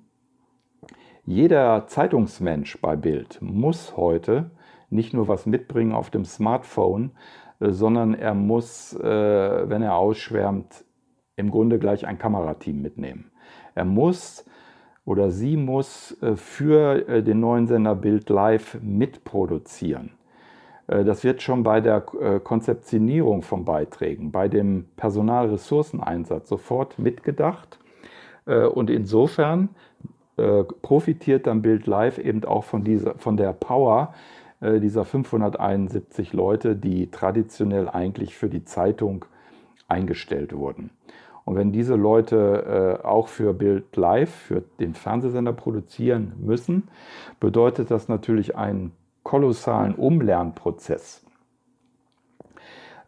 Jeder 1.25 1.89
Zeitungsmensch 1.89 2.81
bei 2.81 2.95
Bild 2.95 3.39
muss 3.43 3.97
heute 3.97 4.53
nicht 4.91 5.13
nur 5.13 5.27
was 5.27 5.45
mitbringen 5.45 5.91
auf 5.91 6.09
dem 6.09 6.25
Smartphone, 6.25 7.11
sondern 7.59 8.15
er 8.15 8.35
muss, 8.35 8.93
äh, 8.95 9.69
wenn 9.69 9.83
er 9.83 9.97
ausschwärmt, 9.97 10.86
im 11.37 11.51
Grunde 11.51 11.79
gleich 11.79 12.07
ein 12.07 12.19
Kamerateam 12.19 12.81
mitnehmen. 12.81 13.31
Er 13.75 13.85
muss 13.85 14.45
oder 15.05 15.31
sie 15.31 15.57
muss 15.57 16.21
äh, 16.23 16.35
für 16.35 17.09
äh, 17.09 17.23
den 17.23 17.41
neuen 17.41 17.67
Sender 17.67 17.95
Bild 17.95 18.29
Live 18.29 18.79
mitproduzieren. 18.83 20.13
Äh, 20.89 21.05
das 21.05 21.23
wird 21.23 21.43
schon 21.43 21.63
bei 21.63 21.81
der 21.81 22.01
Konzeptionierung 22.01 23.43
von 23.43 23.65
Beiträgen, 23.65 24.33
bei 24.33 24.49
dem 24.49 24.87
Personalressourceneinsatz 24.97 26.49
sofort 26.49 26.99
mitgedacht. 26.99 27.79
Und 28.47 28.91
insofern 28.91 29.71
profitiert 30.81 31.49
dann 31.49 31.63
Bild 31.63 31.89
Live 31.89 32.19
eben 32.19 32.45
auch 32.45 32.63
von, 32.63 32.85
dieser, 32.85 33.17
von 33.17 33.37
der 33.37 33.53
Power 33.53 34.15
dieser 34.61 35.05
571 35.05 36.33
Leute, 36.33 36.77
die 36.77 37.11
traditionell 37.11 37.89
eigentlich 37.89 38.37
für 38.37 38.49
die 38.49 38.65
Zeitung 38.65 39.25
eingestellt 39.89 40.53
wurden. 40.53 40.91
Und 41.47 41.57
wenn 41.57 41.73
diese 41.73 41.95
Leute 41.95 43.01
äh, 43.03 43.07
auch 43.07 43.29
für 43.29 43.55
Bild 43.55 43.97
Live, 43.97 44.35
für 44.35 44.63
den 44.81 44.95
Fernsehsender 44.95 45.53
produzieren 45.53 46.33
müssen, 46.39 46.89
bedeutet 47.39 47.91
das 47.91 48.09
natürlich 48.09 48.57
einen 48.57 48.93
kolossalen 49.23 49.95
Umlernprozess. 49.95 51.25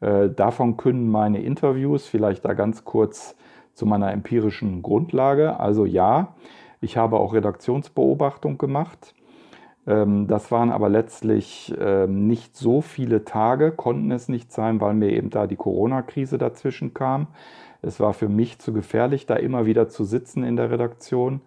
Äh, 0.00 0.28
davon 0.30 0.76
können 0.76 1.10
meine 1.10 1.42
Interviews 1.42 2.06
vielleicht 2.06 2.44
da 2.44 2.54
ganz 2.54 2.84
kurz 2.84 3.36
zu 3.72 3.86
meiner 3.86 4.12
empirischen 4.12 4.82
Grundlage. 4.82 5.58
Also 5.58 5.86
ja, 5.86 6.34
ich 6.80 6.96
habe 6.96 7.18
auch 7.18 7.32
Redaktionsbeobachtung 7.32 8.58
gemacht. 8.58 9.14
Ähm, 9.86 10.26
das 10.26 10.50
waren 10.50 10.70
aber 10.70 10.88
letztlich 10.88 11.74
ähm, 11.80 12.26
nicht 12.28 12.56
so 12.56 12.80
viele 12.80 13.24
Tage, 13.24 13.72
konnten 13.72 14.10
es 14.10 14.28
nicht 14.28 14.52
sein, 14.52 14.80
weil 14.80 14.94
mir 14.94 15.10
eben 15.10 15.30
da 15.30 15.46
die 15.46 15.56
Corona-Krise 15.56 16.38
dazwischen 16.38 16.94
kam. 16.94 17.28
Es 17.82 17.98
war 17.98 18.14
für 18.14 18.28
mich 18.28 18.58
zu 18.60 18.72
gefährlich, 18.72 19.26
da 19.26 19.34
immer 19.34 19.66
wieder 19.66 19.88
zu 19.88 20.04
sitzen 20.04 20.44
in 20.44 20.56
der 20.56 20.70
Redaktion. 20.70 21.40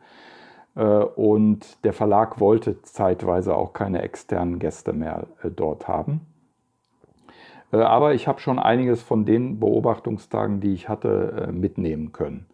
Äh, 0.76 0.82
und 0.82 1.84
der 1.84 1.94
Verlag 1.94 2.40
wollte 2.40 2.82
zeitweise 2.84 3.56
auch 3.56 3.74
keine 3.74 4.02
externen 4.02 4.60
Gäste 4.60 4.94
mehr 4.94 5.28
äh, 5.42 5.50
dort 5.50 5.88
haben. 5.88 6.22
Äh, 7.72 7.78
aber 7.78 8.14
ich 8.14 8.28
habe 8.28 8.42
schon 8.42 8.60
einiges 8.60 9.02
von 9.02 9.26
den 9.26 9.60
Beobachtungstagen, 9.60 10.60
die 10.60 10.74
ich 10.74 10.90
hatte, 10.90 11.50
mitnehmen 11.52 12.12
können. 12.12 12.48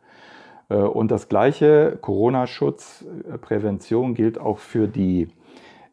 Und 0.70 1.12
das 1.12 1.28
gleiche 1.28 1.98
Corona-Schutz, 2.00 3.04
Prävention 3.42 4.14
gilt 4.14 4.40
auch 4.40 4.58
für 4.58 4.88
die 4.88 5.28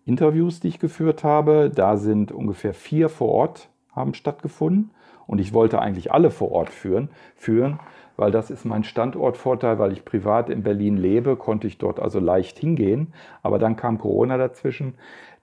Interviews, 0.09 0.61
die 0.61 0.69
ich 0.69 0.79
geführt 0.79 1.23
habe. 1.23 1.71
Da 1.73 1.97
sind 1.97 2.33
ungefähr 2.33 2.75
vier 2.75 3.09
vor 3.09 3.29
Ort 3.29 3.69
haben 3.99 4.15
stattgefunden. 4.15 4.91
Und 5.27 5.41
ich 5.41 5.53
wollte 5.53 5.81
eigentlich 5.81 6.11
alle 6.11 6.31
vor 6.31 6.50
Ort 6.53 6.71
führen, 6.71 7.11
führen, 7.37 7.79
weil 8.17 8.31
das 8.31 8.50
ist 8.50 8.65
mein 8.65 8.83
Standortvorteil, 8.83 9.79
weil 9.79 9.93
ich 9.93 10.07
privat 10.07 10.49
in 10.49 10.62
Berlin 10.62 10.97
lebe, 10.97 11.37
konnte 11.37 11.67
ich 11.67 11.77
dort 11.77 12.00
also 12.00 12.19
leicht 12.19 12.59
hingehen. 12.59 13.12
Aber 13.43 13.59
dann 13.59 13.77
kam 13.77 13.99
Corona 13.99 14.38
dazwischen. 14.38 14.95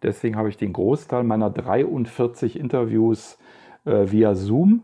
Deswegen 0.02 0.36
habe 0.38 0.50
ich 0.50 0.58
den 0.58 0.74
Großteil 0.74 1.24
meiner 1.24 1.52
43 1.52 2.60
Interviews 2.60 3.38
äh, 3.86 4.12
via 4.12 4.34
Zoom 4.34 4.82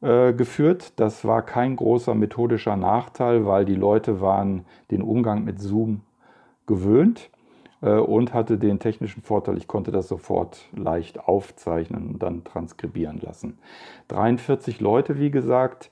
äh, 0.00 0.32
geführt. 0.32 0.92
Das 1.00 1.24
war 1.24 1.42
kein 1.42 1.74
großer 1.74 2.14
methodischer 2.14 2.76
Nachteil, 2.76 3.44
weil 3.44 3.64
die 3.64 3.74
Leute 3.74 4.20
waren 4.20 4.64
den 4.92 5.02
Umgang 5.02 5.44
mit 5.44 5.60
Zoom 5.60 6.02
gewöhnt. 6.66 7.30
Äh, 7.80 7.98
und 7.98 8.34
hatte 8.34 8.58
den 8.58 8.78
technischen 8.78 9.22
Vorteil, 9.22 9.56
ich 9.56 9.68
konnte 9.68 9.90
das 9.90 10.08
sofort 10.08 10.68
leicht 10.76 11.20
aufzeichnen 11.28 12.08
und 12.08 12.22
dann 12.22 12.44
transkribieren 12.44 13.20
lassen. 13.20 13.58
43 14.08 14.80
Leute, 14.80 15.18
wie 15.18 15.30
gesagt. 15.30 15.90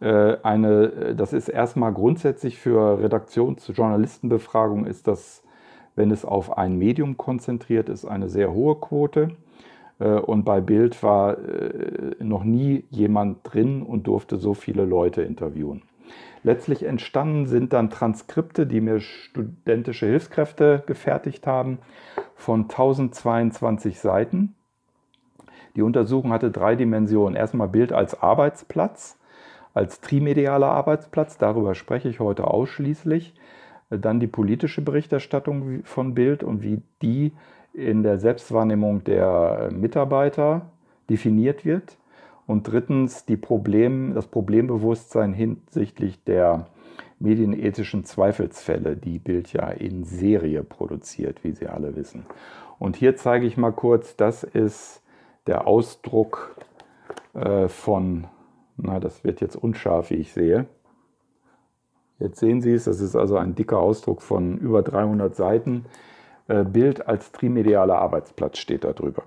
Äh, 0.00 0.36
eine, 0.42 0.84
äh, 0.84 1.14
das 1.14 1.32
ist 1.32 1.48
erstmal 1.48 1.92
grundsätzlich 1.92 2.58
für 2.58 3.00
Redaktions-Journalistenbefragung 3.00 4.86
ist 4.86 5.06
das, 5.08 5.42
wenn 5.96 6.10
es 6.10 6.24
auf 6.24 6.56
ein 6.56 6.76
Medium 6.78 7.16
konzentriert 7.16 7.88
ist, 7.88 8.04
eine 8.04 8.28
sehr 8.28 8.52
hohe 8.52 8.76
Quote. 8.76 9.32
Und 9.98 10.44
bei 10.44 10.60
Bild 10.60 11.02
war 11.02 11.36
noch 12.20 12.44
nie 12.44 12.84
jemand 12.88 13.38
drin 13.42 13.82
und 13.82 14.06
durfte 14.06 14.36
so 14.36 14.54
viele 14.54 14.84
Leute 14.84 15.22
interviewen. 15.22 15.82
Letztlich 16.42 16.84
entstanden 16.84 17.46
sind 17.46 17.72
dann 17.72 17.90
Transkripte, 17.90 18.66
die 18.66 18.80
mir 18.80 19.00
studentische 19.00 20.06
Hilfskräfte 20.06 20.82
gefertigt 20.86 21.46
haben, 21.46 21.78
von 22.36 22.62
1022 22.62 23.98
Seiten. 23.98 24.54
Die 25.76 25.82
Untersuchung 25.82 26.32
hatte 26.32 26.50
drei 26.50 26.76
Dimensionen. 26.76 27.36
Erstmal 27.36 27.68
Bild 27.68 27.92
als 27.92 28.20
Arbeitsplatz, 28.20 29.18
als 29.74 30.00
trimedialer 30.00 30.68
Arbeitsplatz, 30.68 31.38
darüber 31.38 31.74
spreche 31.74 32.08
ich 32.08 32.20
heute 32.20 32.46
ausschließlich. 32.46 33.34
Dann 33.90 34.20
die 34.20 34.26
politische 34.26 34.82
Berichterstattung 34.82 35.82
von 35.84 36.14
Bild 36.14 36.42
und 36.42 36.62
wie 36.62 36.82
die 37.02 37.32
in 37.72 38.02
der 38.02 38.18
Selbstwahrnehmung 38.18 39.04
der 39.04 39.70
Mitarbeiter 39.72 40.66
definiert 41.08 41.64
wird. 41.64 41.96
Und 42.48 42.62
drittens 42.62 43.26
die 43.26 43.36
Problem, 43.36 44.14
das 44.14 44.26
Problembewusstsein 44.26 45.34
hinsichtlich 45.34 46.24
der 46.24 46.66
medienethischen 47.18 48.06
Zweifelsfälle, 48.06 48.96
die 48.96 49.18
Bild 49.18 49.52
ja 49.52 49.68
in 49.68 50.04
Serie 50.04 50.64
produziert, 50.64 51.44
wie 51.44 51.52
Sie 51.52 51.66
alle 51.66 51.94
wissen. 51.94 52.24
Und 52.78 52.96
hier 52.96 53.16
zeige 53.16 53.44
ich 53.44 53.58
mal 53.58 53.72
kurz, 53.72 54.16
das 54.16 54.44
ist 54.44 55.02
der 55.46 55.66
Ausdruck 55.66 56.56
äh, 57.34 57.68
von, 57.68 58.26
na, 58.78 58.98
das 58.98 59.24
wird 59.24 59.42
jetzt 59.42 59.56
unscharf, 59.56 60.08
wie 60.08 60.14
ich 60.14 60.32
sehe. 60.32 60.64
Jetzt 62.18 62.40
sehen 62.40 62.62
Sie 62.62 62.72
es, 62.72 62.84
das 62.84 63.02
ist 63.02 63.14
also 63.14 63.36
ein 63.36 63.56
dicker 63.56 63.78
Ausdruck 63.78 64.22
von 64.22 64.56
über 64.56 64.80
300 64.80 65.36
Seiten. 65.36 65.84
Äh, 66.46 66.64
Bild 66.64 67.08
als 67.08 67.30
trimedialer 67.30 67.98
Arbeitsplatz 67.98 68.56
steht 68.56 68.84
da 68.84 68.94
drüber. 68.94 69.24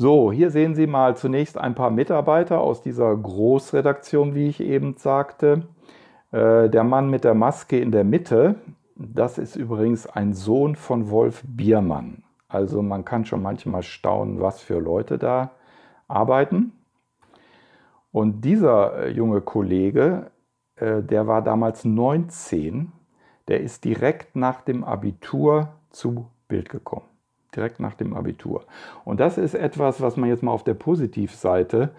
So, 0.00 0.32
hier 0.32 0.50
sehen 0.50 0.74
Sie 0.74 0.86
mal 0.86 1.14
zunächst 1.14 1.58
ein 1.58 1.74
paar 1.74 1.90
Mitarbeiter 1.90 2.62
aus 2.62 2.80
dieser 2.80 3.14
Großredaktion, 3.14 4.34
wie 4.34 4.48
ich 4.48 4.62
eben 4.62 4.96
sagte. 4.96 5.68
Äh, 6.32 6.70
der 6.70 6.84
Mann 6.84 7.10
mit 7.10 7.22
der 7.22 7.34
Maske 7.34 7.78
in 7.78 7.92
der 7.92 8.04
Mitte, 8.04 8.54
das 8.96 9.36
ist 9.36 9.56
übrigens 9.56 10.06
ein 10.06 10.32
Sohn 10.32 10.74
von 10.74 11.10
Wolf 11.10 11.42
Biermann. 11.46 12.22
Also 12.48 12.80
man 12.80 13.04
kann 13.04 13.26
schon 13.26 13.42
manchmal 13.42 13.82
staunen, 13.82 14.40
was 14.40 14.62
für 14.62 14.78
Leute 14.78 15.18
da 15.18 15.50
arbeiten. 16.08 16.72
Und 18.10 18.40
dieser 18.40 19.02
äh, 19.02 19.10
junge 19.10 19.42
Kollege, 19.42 20.30
äh, 20.76 21.02
der 21.02 21.26
war 21.26 21.42
damals 21.42 21.84
19, 21.84 22.90
der 23.48 23.60
ist 23.60 23.84
direkt 23.84 24.34
nach 24.34 24.62
dem 24.62 24.82
Abitur 24.82 25.74
zu 25.90 26.30
Bild 26.48 26.70
gekommen. 26.70 27.09
Direkt 27.54 27.80
nach 27.80 27.94
dem 27.94 28.14
Abitur. 28.14 28.64
Und 29.04 29.20
das 29.20 29.38
ist 29.38 29.54
etwas, 29.54 30.00
was 30.00 30.16
man 30.16 30.28
jetzt 30.28 30.42
mal 30.42 30.52
auf 30.52 30.64
der 30.64 30.74
Positivseite 30.74 31.90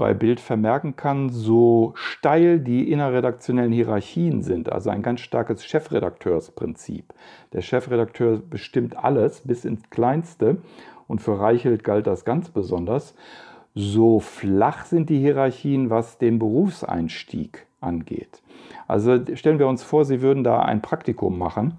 bei 0.00 0.14
Bild 0.14 0.40
vermerken 0.40 0.96
kann, 0.96 1.28
so 1.28 1.92
steil 1.94 2.58
die 2.58 2.90
innerredaktionellen 2.90 3.70
Hierarchien 3.70 4.42
sind, 4.42 4.72
also 4.72 4.88
ein 4.88 5.02
ganz 5.02 5.20
starkes 5.20 5.62
Chefredakteursprinzip. 5.66 7.12
Der 7.52 7.60
Chefredakteur 7.60 8.38
bestimmt 8.38 8.96
alles 8.96 9.42
bis 9.42 9.66
ins 9.66 9.90
Kleinste 9.90 10.56
und 11.06 11.20
für 11.20 11.38
Reichelt 11.38 11.84
galt 11.84 12.06
das 12.06 12.24
ganz 12.24 12.48
besonders. 12.48 13.14
So 13.74 14.20
flach 14.20 14.86
sind 14.86 15.10
die 15.10 15.18
Hierarchien, 15.18 15.90
was 15.90 16.16
den 16.16 16.38
Berufseinstieg 16.38 17.66
angeht. 17.82 18.40
Also 18.88 19.18
stellen 19.34 19.58
wir 19.58 19.68
uns 19.68 19.82
vor, 19.82 20.06
Sie 20.06 20.22
würden 20.22 20.44
da 20.44 20.60
ein 20.60 20.80
Praktikum 20.80 21.38
machen 21.38 21.76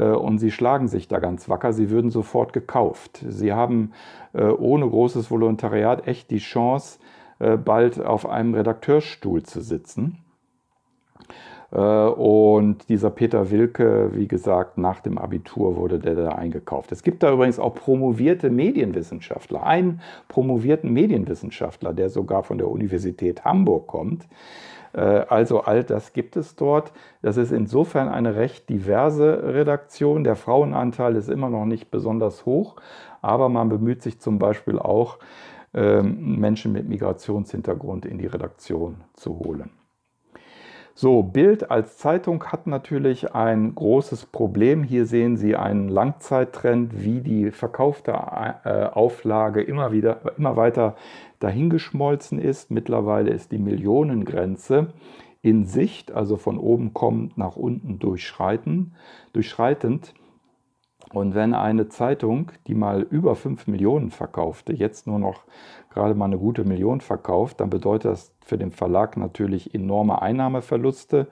und 0.00 0.38
Sie 0.38 0.50
schlagen 0.50 0.88
sich 0.88 1.08
da 1.08 1.18
ganz 1.18 1.48
wacker, 1.48 1.72
Sie 1.72 1.90
würden 1.90 2.10
sofort 2.10 2.52
gekauft. 2.52 3.24
Sie 3.28 3.52
haben 3.52 3.92
äh, 4.32 4.44
ohne 4.44 4.88
großes 4.88 5.30
Volontariat 5.30 6.06
echt 6.06 6.30
die 6.30 6.38
Chance, 6.38 6.98
äh, 7.38 7.56
bald 7.56 8.00
auf 8.00 8.28
einem 8.28 8.54
Redakteurstuhl 8.54 9.42
zu 9.42 9.60
sitzen. 9.60 10.18
Äh, 11.72 11.78
und 11.78 12.88
dieser 12.88 13.10
Peter 13.10 13.50
Wilke, 13.50 14.10
wie 14.14 14.28
gesagt, 14.28 14.78
nach 14.78 15.00
dem 15.00 15.18
Abitur 15.18 15.76
wurde 15.76 15.98
der 15.98 16.14
da 16.14 16.28
eingekauft. 16.30 16.92
Es 16.92 17.02
gibt 17.02 17.22
da 17.22 17.32
übrigens 17.32 17.58
auch 17.58 17.74
promovierte 17.74 18.50
Medienwissenschaftler, 18.50 19.64
einen 19.64 20.00
promovierten 20.28 20.92
Medienwissenschaftler, 20.92 21.92
der 21.92 22.10
sogar 22.10 22.42
von 22.42 22.58
der 22.58 22.68
Universität 22.68 23.44
Hamburg 23.44 23.86
kommt. 23.86 24.26
Äh, 24.92 25.00
also 25.00 25.60
all 25.60 25.84
das 25.84 26.12
gibt 26.12 26.36
es 26.36 26.56
dort. 26.56 26.92
Das 27.22 27.36
ist 27.36 27.52
insofern 27.52 28.08
eine 28.08 28.36
recht 28.36 28.68
diverse 28.68 29.54
Redaktion. 29.54 30.24
Der 30.24 30.36
Frauenanteil 30.36 31.16
ist 31.16 31.28
immer 31.28 31.50
noch 31.50 31.64
nicht 31.64 31.90
besonders 31.90 32.46
hoch, 32.46 32.76
aber 33.20 33.48
man 33.48 33.68
bemüht 33.68 34.02
sich 34.02 34.20
zum 34.20 34.38
Beispiel 34.38 34.78
auch, 34.78 35.18
ähm, 35.74 36.38
Menschen 36.38 36.72
mit 36.72 36.88
Migrationshintergrund 36.88 38.04
in 38.04 38.18
die 38.18 38.26
Redaktion 38.26 38.96
zu 39.14 39.38
holen. 39.38 39.70
So, 41.02 41.24
Bild 41.24 41.68
als 41.68 41.98
Zeitung 41.98 42.44
hat 42.44 42.68
natürlich 42.68 43.34
ein 43.34 43.74
großes 43.74 44.26
Problem. 44.26 44.84
Hier 44.84 45.04
sehen 45.04 45.36
Sie 45.36 45.56
einen 45.56 45.88
Langzeittrend, 45.88 47.02
wie 47.02 47.20
die 47.22 47.50
verkaufte 47.50 48.12
äh, 48.12 48.84
Auflage 48.84 49.62
immer 49.62 49.90
wieder, 49.90 50.20
immer 50.38 50.54
weiter 50.54 50.94
dahingeschmolzen 51.40 52.38
ist. 52.38 52.70
Mittlerweile 52.70 53.32
ist 53.32 53.50
die 53.50 53.58
Millionengrenze 53.58 54.92
in 55.40 55.66
Sicht, 55.66 56.12
also 56.12 56.36
von 56.36 56.56
oben 56.56 56.94
kommend 56.94 57.36
nach 57.36 57.56
unten 57.56 57.98
durchschreitend. 57.98 58.94
Und 61.12 61.34
wenn 61.34 61.54
eine 61.54 61.88
Zeitung, 61.88 62.52
die 62.66 62.74
mal 62.74 63.02
über 63.02 63.34
5 63.34 63.66
Millionen 63.66 64.10
verkaufte, 64.10 64.72
jetzt 64.72 65.06
nur 65.06 65.18
noch 65.18 65.42
gerade 65.90 66.14
mal 66.14 66.24
eine 66.24 66.38
gute 66.38 66.64
Million 66.64 67.00
verkauft, 67.00 67.60
dann 67.60 67.68
bedeutet 67.68 68.12
das 68.12 68.32
für 68.44 68.56
den 68.56 68.70
Verlag 68.70 69.16
natürlich 69.16 69.74
enorme 69.74 70.22
Einnahmeverluste, 70.22 71.26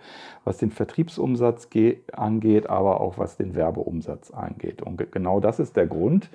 was 0.45 0.59
den 0.59 0.71
Vertriebsumsatz 0.71 1.69
angeht, 2.13 2.69
aber 2.69 3.01
auch 3.01 3.17
was 3.17 3.37
den 3.37 3.55
Werbeumsatz 3.55 4.31
angeht. 4.31 4.83
Und 4.83 5.11
genau 5.13 5.41
das 5.41 5.59
ist 5.59 5.77
der 5.77 5.87
Grund, 5.87 6.29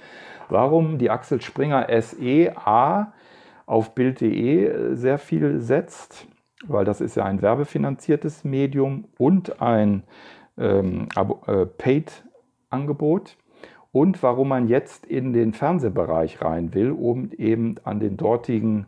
warum 0.49 0.97
die 0.97 1.11
Axel 1.11 1.41
Springer 1.41 1.87
SEA 2.01 3.13
auf 3.67 3.93
Bild.de 3.93 4.95
sehr 4.95 5.17
viel 5.19 5.59
setzt, 5.59 6.27
weil 6.67 6.85
das 6.85 7.01
ist 7.01 7.15
ja 7.15 7.25
ein 7.25 7.41
werbefinanziertes 7.41 8.43
Medium 8.43 9.05
und 9.17 9.61
ein 9.61 10.03
ähm, 10.57 11.07
äh, 11.47 11.65
Paid 11.65 12.23
Angebot 12.69 13.37
und 13.95 14.21
warum 14.23 14.49
man 14.49 14.67
jetzt 14.67 15.05
in 15.05 15.31
den 15.31 15.53
Fernsehbereich 15.53 16.41
rein 16.41 16.73
will, 16.73 16.91
um 16.91 17.31
eben 17.31 17.75
an 17.85 18.01
den 18.01 18.17
dortigen 18.17 18.87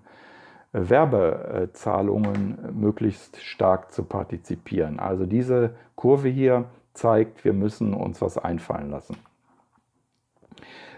äh, 0.74 0.90
Werbezahlungen 0.90 2.58
möglichst 2.78 3.42
stark 3.42 3.94
zu 3.94 4.04
partizipieren. 4.04 5.00
Also 5.00 5.26
diese 5.26 5.76
Kurve 5.96 6.28
hier 6.28 6.66
zeigt, 6.94 7.46
wir 7.46 7.54
müssen 7.54 7.94
uns 7.94 8.22
was 8.22 8.38
einfallen 8.38 8.92
lassen. 8.92 9.16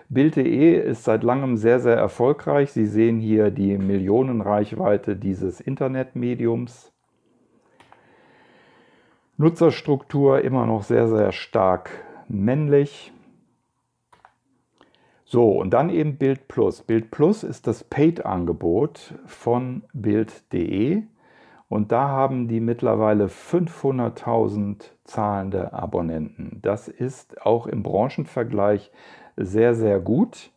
Bild.de 0.09 0.89
ist 0.89 1.03
seit 1.03 1.21
langem 1.21 1.55
sehr, 1.55 1.79
sehr 1.79 1.95
erfolgreich. 1.95 2.71
Sie 2.71 2.87
sehen 2.87 3.19
hier 3.19 3.51
die 3.51 3.77
Millionenreichweite 3.77 5.17
dieses 5.17 5.61
Internetmediums. 5.61 6.91
Nutzerstruktur 9.37 10.41
immer 10.41 10.65
noch 10.65 10.81
sehr, 10.81 11.07
sehr 11.07 11.31
stark 11.31 11.91
männlich. 12.27 13.13
So, 15.31 15.51
und 15.51 15.69
dann 15.75 15.91
eben 15.91 16.17
Bild 16.17 16.47
Plus. 16.47 16.81
Bild 16.81 17.11
Plus 17.11 17.43
ist 17.43 17.67
das 17.67 17.83
Paid-Angebot 17.83 19.13
von 19.27 19.83
Bild.de 19.93 21.03
und 21.67 21.91
da 21.91 22.07
haben 22.07 22.47
die 22.47 22.59
mittlerweile 22.59 23.27
500.000 23.27 24.89
zahlende 25.03 25.71
Abonnenten. 25.71 26.57
Das 26.63 26.87
ist 26.87 27.45
auch 27.45 27.67
im 27.67 27.83
Branchenvergleich 27.83 28.91
sehr, 29.37 29.75
sehr 29.75 29.99
gut. 29.99 30.49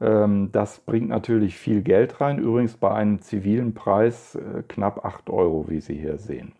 Ähm, 0.00 0.48
das 0.50 0.80
bringt 0.80 1.10
natürlich 1.10 1.58
viel 1.58 1.82
Geld 1.82 2.22
rein, 2.22 2.38
übrigens 2.38 2.78
bei 2.78 2.90
einem 2.90 3.20
zivilen 3.20 3.74
Preis 3.74 4.34
äh, 4.34 4.62
knapp 4.66 5.04
8 5.04 5.28
Euro, 5.28 5.66
wie 5.68 5.80
Sie 5.80 5.98
hier 5.98 6.16
sehen. 6.16 6.54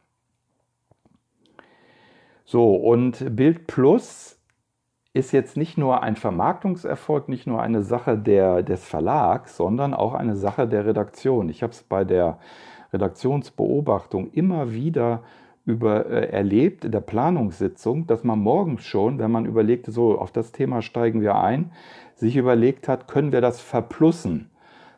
So, 2.45 2.75
und 2.75 3.35
Bild 3.35 3.67
Plus 3.67 4.39
ist 5.15 5.33
jetzt 5.33 5.57
nicht 5.57 5.79
nur 5.79 6.03
ein 6.03 6.17
Vermarktungserfolg, 6.17 7.29
nicht 7.29 7.47
nur 7.47 7.63
eine 7.63 7.83
Sache 7.83 8.19
der, 8.19 8.63
des 8.63 8.85
Verlags, 8.85 9.57
sondern 9.57 9.95
auch 9.95 10.13
eine 10.13 10.35
Sache 10.35 10.67
der 10.67 10.85
Redaktion. 10.85 11.49
Ich 11.49 11.63
habe 11.63 11.73
es 11.73 11.85
bei 11.85 12.05
der 12.05 12.39
Redaktionsbeobachtung 12.93 14.33
immer 14.33 14.73
wieder 14.73 15.23
über, 15.65 16.07
äh, 16.07 16.31
erlebt 16.31 16.85
in 16.85 16.91
der 16.91 17.01
Planungssitzung, 17.01 18.09
dass 18.09 18.25
man 18.25 18.41
morgens 18.41 18.85
schon, 18.85 19.21
wenn 19.21 19.31
man 19.31 19.47
überlegte, 19.47 19.93
so 19.93 20.19
auf 20.19 20.33
das 20.33 20.51
Thema 20.51 20.83
steigen 20.83 21.23
wir 21.23 21.37
ein, 21.37 21.71
sich 22.17 22.37
überlegt 22.37 22.89
hat, 22.89 23.07
können 23.07 23.31
wir 23.31 23.41
das 23.41 23.61
verplussen? 23.61 24.51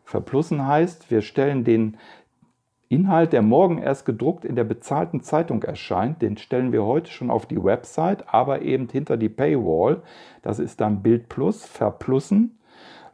Verplussen 0.03 0.67
heißt, 0.67 1.11
wir 1.11 1.21
stellen 1.21 1.63
den 1.63 1.99
Inhalt, 2.89 3.33
der 3.33 3.43
morgen 3.43 3.79
erst 3.79 4.07
gedruckt 4.07 4.45
in 4.45 4.55
der 4.55 4.65
bezahlten 4.65 5.21
Zeitung 5.21 5.63
erscheint, 5.65 6.23
den 6.23 6.37
stellen 6.37 6.71
wir 6.71 6.85
heute 6.85 7.11
schon 7.11 7.31
auf 7.31 7.47
die 7.47 7.63
Website, 7.63 8.33
aber 8.33 8.63
eben 8.63 8.89
hinter 8.89 9.17
die 9.17 9.29
Paywall. 9.29 10.03
Das 10.43 10.61
ist 10.61 10.81
dann 10.81 11.03
Bild 11.03 11.29
Plus, 11.29 11.65
verplussen. 11.65 12.59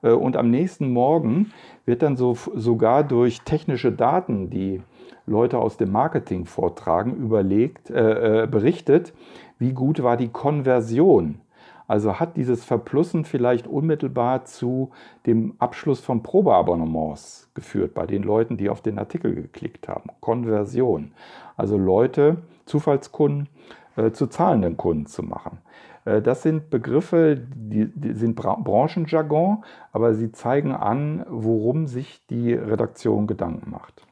Äh, 0.02 0.10
und 0.10 0.36
am 0.36 0.50
nächsten 0.50 0.90
Morgen 0.92 1.52
wird 1.86 2.02
dann 2.02 2.16
so, 2.16 2.36
sogar 2.54 3.02
durch 3.02 3.40
technische 3.42 3.92
Daten, 3.92 4.50
die 4.50 4.82
Leute 5.24 5.58
aus 5.58 5.78
dem 5.78 5.90
Marketing 5.90 6.44
vortragen, 6.44 7.16
überlegt, 7.16 7.88
äh, 7.88 8.42
äh 8.42 8.46
berichtet, 8.46 9.14
wie 9.58 9.72
gut 9.72 10.02
war 10.02 10.18
die 10.18 10.28
Konversion 10.28 11.40
also 11.88 12.18
hat 12.18 12.36
dieses 12.36 12.64
Verplussen 12.64 13.24
vielleicht 13.24 13.66
unmittelbar 13.66 14.44
zu 14.44 14.90
dem 15.26 15.54
Abschluss 15.58 16.00
von 16.00 16.22
Probeabonnements 16.22 17.50
geführt 17.54 17.94
bei 17.94 18.06
den 18.06 18.22
Leuten, 18.22 18.56
die 18.56 18.70
auf 18.70 18.80
den 18.80 18.98
Artikel 18.98 19.34
geklickt 19.34 19.88
haben. 19.88 20.10
Konversion. 20.20 21.12
Also 21.56 21.76
Leute, 21.76 22.38
Zufallskunden 22.66 23.48
äh, 23.96 24.12
zu 24.12 24.26
zahlenden 24.26 24.76
Kunden 24.76 25.06
zu 25.06 25.22
machen. 25.22 25.58
Äh, 26.04 26.22
das 26.22 26.42
sind 26.42 26.70
Begriffe, 26.70 27.38
die, 27.54 27.86
die 27.94 28.14
sind 28.14 28.36
Bra 28.36 28.54
Branchenjargon, 28.54 29.64
aber 29.92 30.14
sie 30.14 30.32
zeigen 30.32 30.72
an, 30.72 31.26
worum 31.28 31.86
sich 31.86 32.26
die 32.28 32.54
Redaktion 32.54 33.26
Gedanken 33.26 33.70
macht. 33.70 34.06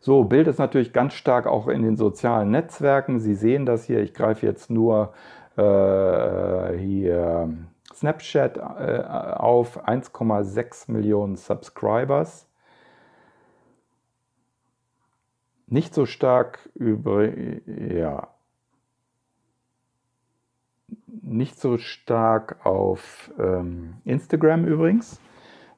So, 0.00 0.24
Bild 0.24 0.48
ist 0.48 0.58
natürlich 0.58 0.92
ganz 0.92 1.14
stark 1.14 1.46
auch 1.46 1.66
in 1.66 1.82
den 1.82 1.96
sozialen 1.96 2.50
Netzwerken. 2.50 3.20
Sie 3.20 3.34
sehen 3.34 3.64
das 3.64 3.84
hier. 3.84 4.02
Ich 4.02 4.12
greife 4.12 4.44
jetzt 4.44 4.68
nur 4.68 5.14
hier 5.56 7.48
Snapchat 7.94 8.56
äh, 8.56 9.04
auf 9.36 9.86
1,6 9.86 10.90
Millionen 10.90 11.36
Subscribers. 11.36 12.48
nicht 15.66 15.94
so 15.94 16.06
stark 16.06 16.70
über, 16.74 17.28
ja, 17.66 18.28
nicht 21.22 21.58
so 21.58 21.78
stark 21.78 22.64
auf 22.64 23.32
ähm, 23.38 23.94
Instagram 24.04 24.66
übrigens. 24.66 25.20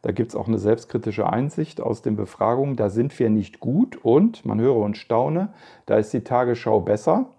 Da 0.03 0.13
gibt 0.13 0.31
es 0.31 0.37
auch 0.37 0.49
eine 0.49 0.59
selbstkritische 0.59 1.29
Einsicht 1.29 1.81
aus 1.81 2.03
den 2.03 2.15
Befragungen. 2.15 2.77
Da 2.77 2.91
sind 2.91 3.19
wir 3.19 3.31
nicht 3.31 3.59
gut 3.59 3.97
und, 4.05 4.45
man 4.45 4.61
höre 4.61 4.77
und 4.77 4.97
staune, 4.97 5.53
da 5.87 5.97
ist 5.97 6.13
die 6.13 6.23
Tagesschau 6.23 6.81
besser. 6.81 7.31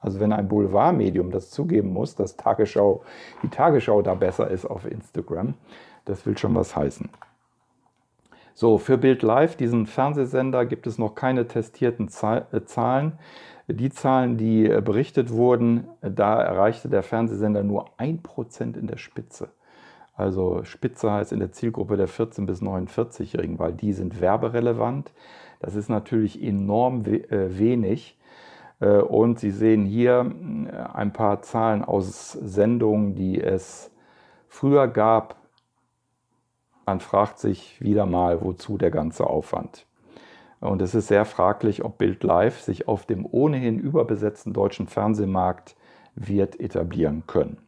Also 0.00 0.20
wenn 0.20 0.32
ein 0.32 0.48
Boulevardmedium 0.48 1.30
das 1.30 1.50
zugeben 1.50 1.92
muss, 1.92 2.14
dass 2.14 2.36
Tagesschau, 2.36 3.02
die 3.42 3.48
Tagesschau 3.48 4.02
da 4.02 4.14
besser 4.14 4.50
ist 4.50 4.64
auf 4.64 4.84
Instagram, 4.84 5.54
das 6.04 6.24
will 6.26 6.36
schon 6.38 6.54
was 6.54 6.76
heißen. 6.76 7.08
So, 8.54 8.78
für 8.78 8.96
Bild 8.96 9.22
Live, 9.22 9.56
diesen 9.56 9.86
Fernsehsender, 9.86 10.64
gibt 10.64 10.86
es 10.86 10.96
noch 10.96 11.14
keine 11.14 11.46
testierten 11.46 12.06
äh, 12.06 12.64
Zahlen. 12.64 13.18
Die 13.68 13.90
Zahlen, 13.90 14.38
die 14.38 14.66
äh, 14.66 14.80
berichtet 14.80 15.30
wurden, 15.30 15.88
da 16.00 16.40
erreichte 16.40 16.88
der 16.88 17.02
Fernsehsender 17.02 17.62
nur 17.62 17.90
1% 17.98 18.78
in 18.78 18.86
der 18.86 18.96
Spitze. 18.96 19.50
Also 20.14 20.64
Spitze 20.64 21.12
heißt 21.12 21.32
in 21.32 21.40
der 21.40 21.52
Zielgruppe 21.52 21.98
der 21.98 22.08
14- 22.08 22.46
bis 22.46 22.62
49-Jährigen, 22.62 23.58
weil 23.58 23.74
die 23.74 23.92
sind 23.92 24.22
werberelevant. 24.22 25.12
Das 25.60 25.74
ist 25.74 25.90
natürlich 25.90 26.42
enorm 26.42 27.04
äh, 27.04 27.58
wenig. 27.58 28.16
Und 28.78 29.38
Sie 29.38 29.50
sehen 29.50 29.86
hier 29.86 30.30
ein 30.92 31.12
paar 31.12 31.40
Zahlen 31.42 31.82
aus 31.82 32.32
Sendungen, 32.32 33.14
die 33.14 33.40
es 33.40 33.90
früher 34.48 34.86
gab, 34.86 35.36
man 36.86 37.00
fragt 37.00 37.40
sich 37.40 37.80
wieder 37.80 38.06
mal, 38.06 38.42
wozu 38.42 38.78
der 38.78 38.92
ganze 38.92 39.26
Aufwand. 39.26 39.86
Und 40.60 40.80
es 40.82 40.94
ist 40.94 41.08
sehr 41.08 41.24
fraglich, 41.24 41.84
ob 41.84 41.98
Bild 41.98 42.22
Live 42.22 42.60
sich 42.60 42.86
auf 42.86 43.06
dem 43.06 43.26
ohnehin 43.26 43.78
überbesetzten 43.78 44.52
deutschen 44.52 44.86
Fernsehmarkt 44.86 45.74
wird 46.14 46.60
etablieren 46.60 47.24
können. 47.26 47.58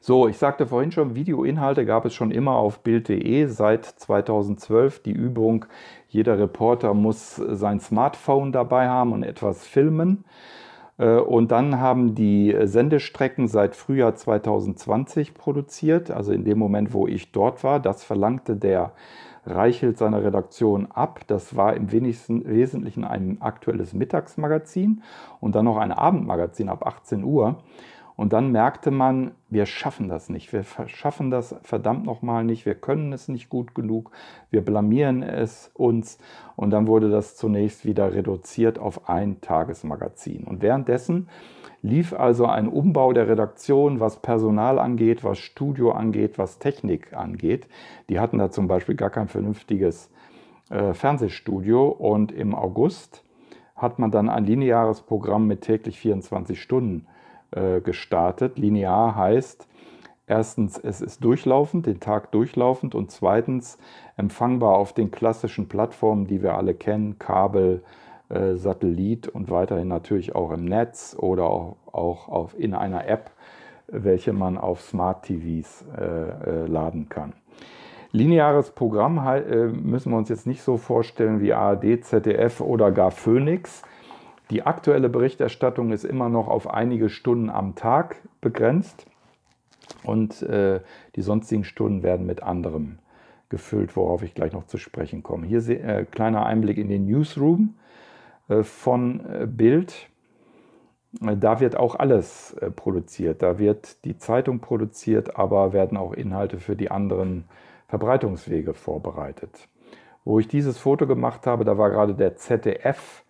So, 0.00 0.28
ich 0.28 0.38
sagte 0.38 0.66
vorhin 0.66 0.92
schon, 0.92 1.14
Videoinhalte 1.14 1.84
gab 1.84 2.04
es 2.04 2.14
schon 2.14 2.30
immer 2.30 2.56
auf 2.56 2.80
Bild.de 2.80 3.46
seit 3.46 3.84
2012. 3.84 5.02
Die 5.02 5.12
Übung, 5.12 5.66
jeder 6.08 6.38
Reporter 6.38 6.94
muss 6.94 7.36
sein 7.36 7.80
Smartphone 7.80 8.52
dabei 8.52 8.88
haben 8.88 9.12
und 9.12 9.22
etwas 9.22 9.66
filmen. 9.66 10.24
Äh, 10.98 11.16
und 11.16 11.50
dann 11.50 11.80
haben 11.80 12.14
die 12.14 12.56
Sendestrecken 12.64 13.48
seit 13.48 13.76
Frühjahr 13.76 14.14
2020 14.14 15.34
produziert, 15.34 16.10
also 16.10 16.32
in 16.32 16.44
dem 16.44 16.58
Moment, 16.58 16.92
wo 16.92 17.06
ich 17.06 17.32
dort 17.32 17.64
war. 17.64 17.80
Das 17.80 18.04
verlangte 18.04 18.56
der 18.56 18.92
Reichelt 19.46 19.96
seiner 19.96 20.24
Redaktion 20.24 20.88
ab. 20.90 21.20
Das 21.28 21.54
war 21.54 21.74
im 21.74 21.92
Wesentlichen 21.92 23.04
ein 23.04 23.40
aktuelles 23.40 23.94
Mittagsmagazin 23.94 25.02
und 25.40 25.54
dann 25.54 25.66
noch 25.66 25.76
ein 25.76 25.92
Abendmagazin 25.92 26.68
ab 26.68 26.84
18 26.84 27.22
Uhr. 27.22 27.58
Und 28.16 28.32
dann 28.32 28.50
merkte 28.50 28.90
man, 28.90 29.32
wir 29.50 29.66
schaffen 29.66 30.08
das 30.08 30.30
nicht. 30.30 30.52
Wir 30.52 30.64
schaffen 30.86 31.30
das 31.30 31.54
verdammt 31.62 32.06
nochmal 32.06 32.44
nicht. 32.44 32.64
Wir 32.64 32.74
können 32.74 33.12
es 33.12 33.28
nicht 33.28 33.50
gut 33.50 33.74
genug. 33.74 34.10
Wir 34.50 34.64
blamieren 34.64 35.22
es 35.22 35.70
uns. 35.74 36.18
Und 36.56 36.70
dann 36.70 36.86
wurde 36.86 37.10
das 37.10 37.36
zunächst 37.36 37.84
wieder 37.84 38.14
reduziert 38.14 38.78
auf 38.78 39.10
ein 39.10 39.42
Tagesmagazin. 39.42 40.44
Und 40.44 40.62
währenddessen 40.62 41.28
lief 41.82 42.14
also 42.14 42.46
ein 42.46 42.68
Umbau 42.68 43.12
der 43.12 43.28
Redaktion, 43.28 44.00
was 44.00 44.22
Personal 44.22 44.78
angeht, 44.78 45.22
was 45.22 45.38
Studio 45.38 45.92
angeht, 45.92 46.38
was 46.38 46.58
Technik 46.58 47.12
angeht. 47.12 47.68
Die 48.08 48.18
hatten 48.18 48.38
da 48.38 48.50
zum 48.50 48.66
Beispiel 48.66 48.94
gar 48.94 49.10
kein 49.10 49.28
vernünftiges 49.28 50.10
äh, 50.70 50.94
Fernsehstudio. 50.94 51.88
Und 51.88 52.32
im 52.32 52.54
August 52.54 53.22
hat 53.74 53.98
man 53.98 54.10
dann 54.10 54.30
ein 54.30 54.46
lineares 54.46 55.02
Programm 55.02 55.46
mit 55.46 55.60
täglich 55.60 55.98
24 55.98 56.62
Stunden 56.62 57.06
äh, 57.52 57.80
gestartet. 57.80 58.58
Linear 58.58 59.14
heißt, 59.14 59.68
erstens, 60.26 60.78
es 60.78 61.00
ist 61.00 61.22
durchlaufend, 61.22 61.86
den 61.86 62.00
Tag 62.00 62.32
durchlaufend 62.32 62.94
und 62.94 63.10
zweitens 63.10 63.78
empfangbar 64.16 64.76
auf 64.76 64.92
den 64.92 65.10
klassischen 65.10 65.68
Plattformen, 65.68 66.26
die 66.26 66.42
wir 66.42 66.54
alle 66.54 66.74
kennen, 66.74 67.18
Kabel, 67.18 67.82
äh, 68.28 68.54
Satellit 68.56 69.28
und 69.28 69.50
weiterhin 69.50 69.88
natürlich 69.88 70.34
auch 70.34 70.50
im 70.50 70.64
Netz 70.64 71.16
oder 71.18 71.44
auch, 71.44 72.28
auf, 72.28 72.58
in 72.58 72.74
einer 72.74 73.06
App, 73.08 73.30
welche 73.86 74.32
man 74.32 74.58
auf 74.58 74.80
Smart 74.80 75.24
TVs 75.24 75.84
äh, 75.96 76.04
äh, 76.04 76.66
laden 76.66 77.08
kann. 77.08 77.34
Lineares 78.10 78.70
Programm 78.70 79.20
müssen 79.82 80.10
wir 80.10 80.16
uns 80.16 80.30
jetzt 80.30 80.46
nicht 80.46 80.62
so 80.62 80.78
vorstellen 80.78 81.40
wie 81.40 81.52
ARD, 81.52 82.02
ZDF 82.02 82.60
oder 82.62 82.90
gar 82.90 83.10
Phoenix 83.10 83.82
die 84.50 84.62
aktuelle 84.62 85.08
Berichterstattung 85.08 85.92
ist 85.92 86.04
immer 86.04 86.28
noch 86.28 86.48
auf 86.48 86.68
einige 86.68 87.08
Stunden 87.08 87.50
am 87.50 87.74
Tag 87.74 88.16
begrenzt 88.40 89.06
und 90.04 90.42
äh, 90.42 90.80
die 91.16 91.22
sonstigen 91.22 91.64
Stunden 91.64 92.02
werden 92.02 92.26
mit 92.26 92.42
anderem 92.42 92.98
gefüllt, 93.48 93.96
worauf 93.96 94.22
ich 94.22 94.34
gleich 94.34 94.52
noch 94.52 94.66
zu 94.66 94.78
sprechen 94.78 95.22
komme. 95.22 95.46
Hier 95.46 95.68
äh, 95.68 96.04
kleiner 96.04 96.46
Einblick 96.46 96.78
in 96.78 96.88
den 96.88 97.06
Newsroom 97.06 97.74
äh, 98.48 98.62
von 98.62 99.20
äh, 99.26 99.46
Bild. 99.46 100.08
Äh, 101.20 101.36
da 101.36 101.60
wird 101.60 101.76
auch 101.76 101.94
alles 101.94 102.54
äh, 102.54 102.70
produziert. 102.70 103.42
Da 103.42 103.58
wird 103.58 104.04
die 104.04 104.16
Zeitung 104.16 104.60
produziert, 104.60 105.36
aber 105.36 105.72
werden 105.72 105.96
auch 105.96 106.12
Inhalte 106.12 106.58
für 106.58 106.76
die 106.76 106.90
anderen 106.90 107.44
Verbreitungswege 107.88 108.74
vorbereitet. 108.74 109.68
Wo 110.24 110.40
ich 110.40 110.48
dieses 110.48 110.78
Foto 110.78 111.06
gemacht 111.06 111.46
habe, 111.46 111.64
da 111.64 111.78
war 111.78 111.90
gerade 111.90 112.14
der 112.14 112.36
ZDF 112.36 113.24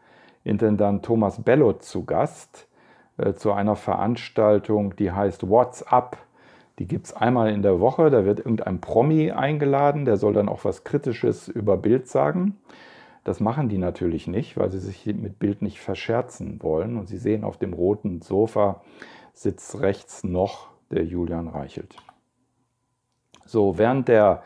Intendant 0.47 1.05
Thomas 1.05 1.43
Bello 1.43 1.73
zu 1.75 2.05
Gast 2.05 2.69
äh, 3.19 3.35
zu 3.35 3.53
einer 3.53 3.77
Veranstaltung, 3.77 4.95
die 4.97 5.11
heißt 5.11 5.49
What's 5.49 5.83
Up. 5.83 6.19
Die 6.79 6.87
gibt 6.87 7.07
es 7.07 7.13
einmal 7.15 7.51
in 7.51 7.63
der 7.63 7.81
Woche, 7.81 8.11
da 8.11 8.25
wird 8.25 8.39
irgendein 8.39 8.81
Promi 8.81 9.33
eingeladen, 9.33 10.05
der 10.05 10.19
soll 10.19 10.35
dann 10.35 10.49
auch 10.49 10.65
was 10.65 10.85
Kritisches 10.85 11.49
über 11.49 11.77
Bild 11.77 12.07
sagen. 12.07 12.59
Das 13.25 13.41
machen 13.41 13.69
die 13.69 13.79
natürlich 13.79 14.29
nicht, 14.29 14.57
weil 14.57 14.71
sie 14.71 14.79
sich 14.79 15.05
mit 15.07 15.41
Bild 15.41 15.63
nicht 15.63 15.81
verscherzen 15.81 16.63
wollen. 16.63 16.97
Und 16.97 17.09
Sie 17.09 17.19
sehen 17.19 17.43
auf 17.43 17.57
dem 17.57 17.73
roten 17.73 18.23
Sofa 18.23 18.83
sitzt 19.33 19.81
rechts 19.81 20.23
noch 20.23 20.69
der 20.93 21.05
Julian 21.05 21.49
Reichelt. 21.49 21.97
So, 23.45 23.79
während 23.79 24.07
der 24.07 24.43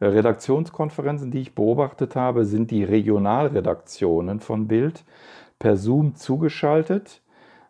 Redaktionskonferenzen, 0.00 1.30
die 1.30 1.42
ich 1.42 1.54
beobachtet 1.54 2.16
habe, 2.16 2.44
sind 2.44 2.72
die 2.72 2.82
Regionalredaktionen 2.82 4.40
von 4.40 4.66
Bild 4.66 5.04
per 5.58 5.76
Zoom 5.76 6.14
zugeschaltet. 6.14 7.22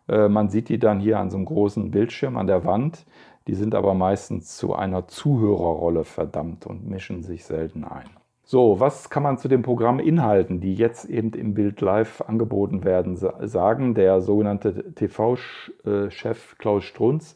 Äh, 0.07 0.27
man 0.27 0.49
sieht 0.49 0.69
die 0.69 0.79
dann 0.79 0.99
hier 0.99 1.19
an 1.19 1.29
so 1.29 1.37
einem 1.37 1.45
großen 1.45 1.91
Bildschirm 1.91 2.37
an 2.37 2.47
der 2.47 2.65
Wand. 2.65 3.05
Die 3.47 3.55
sind 3.55 3.75
aber 3.75 3.93
meistens 3.93 4.57
zu 4.57 4.73
einer 4.73 5.07
Zuhörerrolle 5.07 6.03
verdammt 6.03 6.65
und 6.65 6.87
mischen 6.87 7.21
sich 7.23 7.45
selten 7.45 7.83
ein. 7.83 8.09
So, 8.47 8.79
was 8.79 9.09
kann 9.09 9.23
man 9.23 9.39
zu 9.39 9.47
dem 9.47 9.63
Programm 9.63 9.99
Inhalten, 9.99 10.61
die 10.61 10.75
jetzt 10.75 11.05
eben 11.05 11.33
im 11.33 11.55
Bild 11.55 11.81
Live 11.81 12.21
angeboten 12.21 12.83
werden, 12.83 13.15
sagen? 13.15 13.95
Der 13.95 14.21
sogenannte 14.21 14.93
TV-Chef 14.93 16.55
Klaus 16.59 16.83
Strunz 16.83 17.35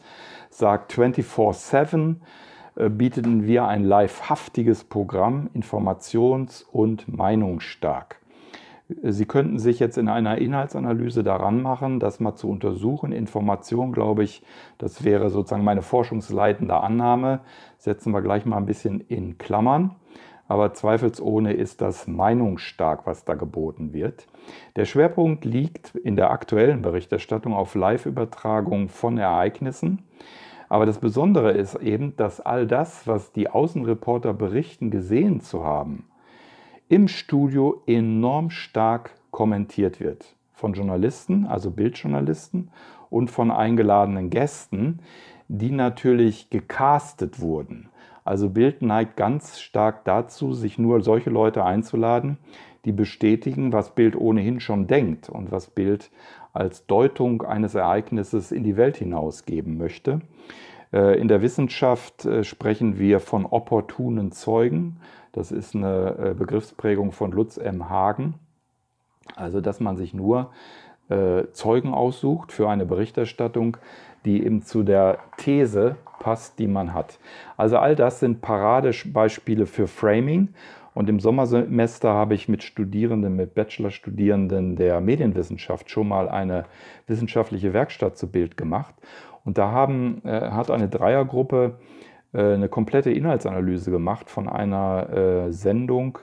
sagt 0.52 0.94
24-7 0.94 2.18
äh, 2.76 2.90
bieten 2.90 3.46
wir 3.48 3.66
ein 3.66 3.86
livehaftiges 3.86 4.84
Programm, 4.84 5.50
informations- 5.56 6.64
und 6.72 7.08
meinungsstark. 7.08 8.20
Sie 9.04 9.25
könnten 9.25 9.60
sich 9.60 9.80
jetzt 9.80 9.99
in 9.99 10.10
einer 10.10 10.39
Inhaltsanalyse 10.39 11.23
daran 11.23 11.62
machen, 11.62 11.99
das 11.99 12.19
mal 12.19 12.36
zu 12.36 12.49
untersuchen. 12.49 13.12
Information, 13.12 13.91
glaube 13.91 14.23
ich, 14.23 14.41
das 14.80 15.04
wäre 15.04 15.30
sozusagen 15.30 15.63
meine 15.63 15.84
forschungsleitende 15.84 16.75
Annahme. 16.75 17.41
Setzen 17.78 18.12
wir 18.13 18.23
gleich 18.23 18.47
mal 18.47 18.58
ein 18.58 18.65
bisschen 18.65 19.02
in 19.02 19.38
Klammern. 19.38 19.95
Aber 20.47 20.73
zweifelsohne 20.73 21.54
ist 21.54 21.82
das 21.82 22.08
meinungsstark, 22.08 23.06
was 23.06 23.23
da 23.23 23.36
geboten 23.36 23.93
wird. 23.93 24.25
Der 24.75 24.86
Schwerpunkt 24.86 25.45
liegt 25.45 25.93
in 25.93 26.15
der 26.15 26.32
aktuellen 26.32 26.82
Berichterstattung 26.82 27.54
auf 27.54 27.75
Live-Übertragung 27.75 28.89
von 28.89 29.19
Ereignissen. 29.19 30.02
Aber 30.67 30.88
das 30.88 30.97
Besondere 30.97 31.52
ist 31.52 31.75
eben, 31.75 32.15
dass 32.15 32.41
all 32.41 32.65
das, 32.65 33.06
was 33.06 33.32
die 33.32 33.52
Außenreporter 33.52 34.34
berichten, 34.34 34.89
gesehen 34.89 35.41
zu 35.41 35.63
haben, 35.63 36.06
im 36.89 37.08
Studio 37.08 37.84
enorm 37.86 38.49
stark 38.49 39.12
kommentiert 39.30 39.99
wird. 39.99 40.36
Von 40.54 40.73
Journalisten, 40.73 41.45
also 41.45 41.69
Bildjournalisten 41.69 42.71
und 43.12 43.30
von 43.30 43.52
eingeladenen 43.52 44.32
Gästen, 44.32 44.99
die 45.47 45.71
natürlich 45.71 46.49
gecastet 46.49 47.39
wurden. 47.39 47.89
Also 48.25 48.49
Bild 48.49 48.82
neigt 48.82 49.17
ganz 49.17 49.60
stark 49.60 50.04
dazu, 50.04 50.54
sich 50.54 50.80
nur 50.80 51.02
solche 51.02 51.30
Leute 51.30 51.63
einzuladen, 51.63 52.38
die 52.86 52.91
bestätigen, 52.91 53.71
was 53.71 53.93
Bild 53.93 54.15
ohnehin 54.15 54.60
schon 54.60 54.88
denkt 54.88 55.30
und 55.30 55.52
was 55.52 55.67
Bild 55.67 56.10
als 56.54 56.88
Deutung 56.88 57.43
eines 57.43 57.75
Ereignisses 57.75 58.52
in 58.52 58.63
die 58.63 58.78
Welt 58.78 58.97
hinausgeben 58.97 59.78
möchte. 59.78 60.21
Äh, 60.91 61.19
in 61.19 61.28
der 61.28 61.41
Wissenschaft 61.41 62.25
äh, 62.25 62.43
sprechen 62.43 62.97
wir 62.97 63.19
von 63.19 63.45
opportunen 63.45 64.32
Zeugen. 64.32 64.97
Das 65.32 65.52
ist 65.52 65.76
eine 65.76 66.15
äh, 66.18 66.34
Begriffsprägung 66.34 67.12
von 67.12 67.32
Lutz 67.32 67.58
M. 67.58 67.89
Hagen. 67.89 68.36
Also 69.36 69.62
dass 69.62 69.80
man 69.80 69.98
sich 69.98 70.13
nur 70.13 70.52
äh, 71.10 71.44
Zeugen 71.54 71.94
aussucht 71.94 72.52
für 72.52 72.70
eine 72.70 72.86
Berichterstattung, 72.86 73.78
die 74.26 74.44
eben 74.44 74.62
zu 74.62 74.84
der 74.84 75.20
These 75.38 75.96
passt, 76.20 76.60
die 76.60 76.68
man 76.68 76.94
hat. 76.94 77.20
Also 77.58 77.78
all 77.78 77.96
das 77.96 78.20
sind 78.20 78.42
Paradebeispiele 78.42 79.65
für 79.65 79.88
Framing. 79.88 80.50
Und 80.94 81.08
im 81.08 81.20
Sommersemester 81.20 82.13
habe 82.13 82.34
ich 82.34 82.50
mit 82.50 82.63
Studierenden, 82.63 83.36
mit 83.36 83.54
Bachelorstudierenden 83.54 84.76
der 84.76 85.00
Medienwissenschaft 85.00 85.89
schon 85.89 86.08
mal 86.08 86.28
eine 86.28 86.65
wissenschaftliche 87.08 87.74
Werkstatt 87.74 88.18
zu 88.18 88.30
Bild 88.30 88.58
gemacht. 88.58 88.94
Und 89.46 89.58
da 89.58 89.72
haben, 89.72 90.22
äh, 90.26 90.52
hat 90.52 90.70
eine 90.70 90.89
Dreiergruppe 90.89 91.80
eine 92.32 92.70
komplette 92.70 93.12
Inhaltsanalyse 93.12 93.92
gemacht 93.92 94.30
von 94.30 94.48
einer 94.48 95.10
äh, 95.10 95.52
Sendung 95.52 96.20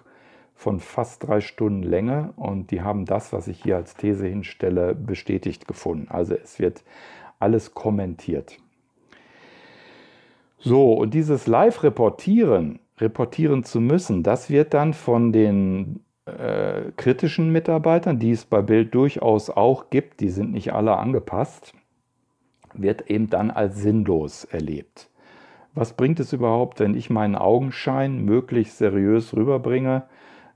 von 0.55 0.81
fast 0.81 1.27
drei 1.27 1.40
Stunden 1.40 1.83
Länge. 1.83 2.33
Und 2.37 2.71
die 2.71 2.83
haben 2.83 3.05
das, 3.05 3.33
was 3.33 3.49
ich 3.49 3.62
hier 3.62 3.77
als 3.77 3.95
These 3.95 4.27
hinstelle, 4.27 4.95
bestätigt 4.95 5.69
gefunden. 5.69 6.09
Also 6.09 6.35
es 6.35 6.59
wird 6.59 6.83
alles 7.38 7.75
kommentiert. 7.75 8.57
So, 10.59 10.95
und 10.95 11.12
dieses 11.12 11.47
Live-Reportieren, 11.47 12.81
reportieren 12.99 13.62
zu 13.62 13.81
müssen, 13.81 14.23
das 14.23 14.49
wird 14.49 14.73
dann 14.73 14.95
von 14.95 15.33
den 15.33 16.01
äh, 16.25 16.92
kritischen 16.97 17.53
Mitarbeitern, 17.53 18.19
die 18.19 18.31
es 18.31 18.47
bei 18.47 18.62
Bild 18.62 18.95
durchaus 18.95 19.51
auch 19.51 19.90
gibt, 19.90 20.21
die 20.21 20.31
sind 20.31 20.53
nicht 20.53 20.73
alle 20.73 20.97
angepasst, 20.97 21.75
wird 22.73 23.11
eben 23.11 23.29
dann 23.29 23.51
als 23.51 23.77
sinnlos 23.77 24.45
erlebt. 24.45 25.11
Was 25.77 25.93
bringt 25.93 26.19
es 26.21 26.33
überhaupt, 26.33 26.81
wenn 26.81 26.97
ich 26.97 27.11
meinen 27.11 27.37
Augenschein 27.37 28.25
möglichst 28.25 28.79
seriös 28.79 29.37
rüberbringe, 29.37 30.05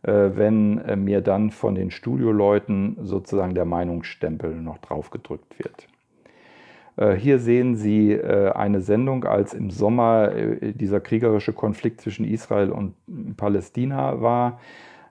äh, 0.03 0.31
wenn 0.35 0.79
äh, 0.79 0.97
mir 0.97 1.21
dann 1.21 1.51
von 1.51 1.75
den 1.75 1.91
Studioleuten 1.91 2.97
sozusagen 3.03 3.55
der 3.55 3.67
Meinungsstempel 3.67 4.57
noch 4.57 4.79
draufgedrückt 4.79 5.59
wird? 5.59 5.87
Äh, 6.97 7.17
hier 7.21 7.39
sehen 7.39 7.77
Sie 7.77 8.19
eine 8.19 8.81
Sendung, 8.81 9.25
als 9.25 9.53
im 9.53 9.71
Sommer 9.71 10.31
dieser 10.63 11.01
kriegerische 11.01 11.53
Konflikt 11.53 12.01
zwischen 12.01 12.25
Israel 12.25 12.71
und 12.71 12.95
Palästina 13.37 14.23
war, 14.23 14.59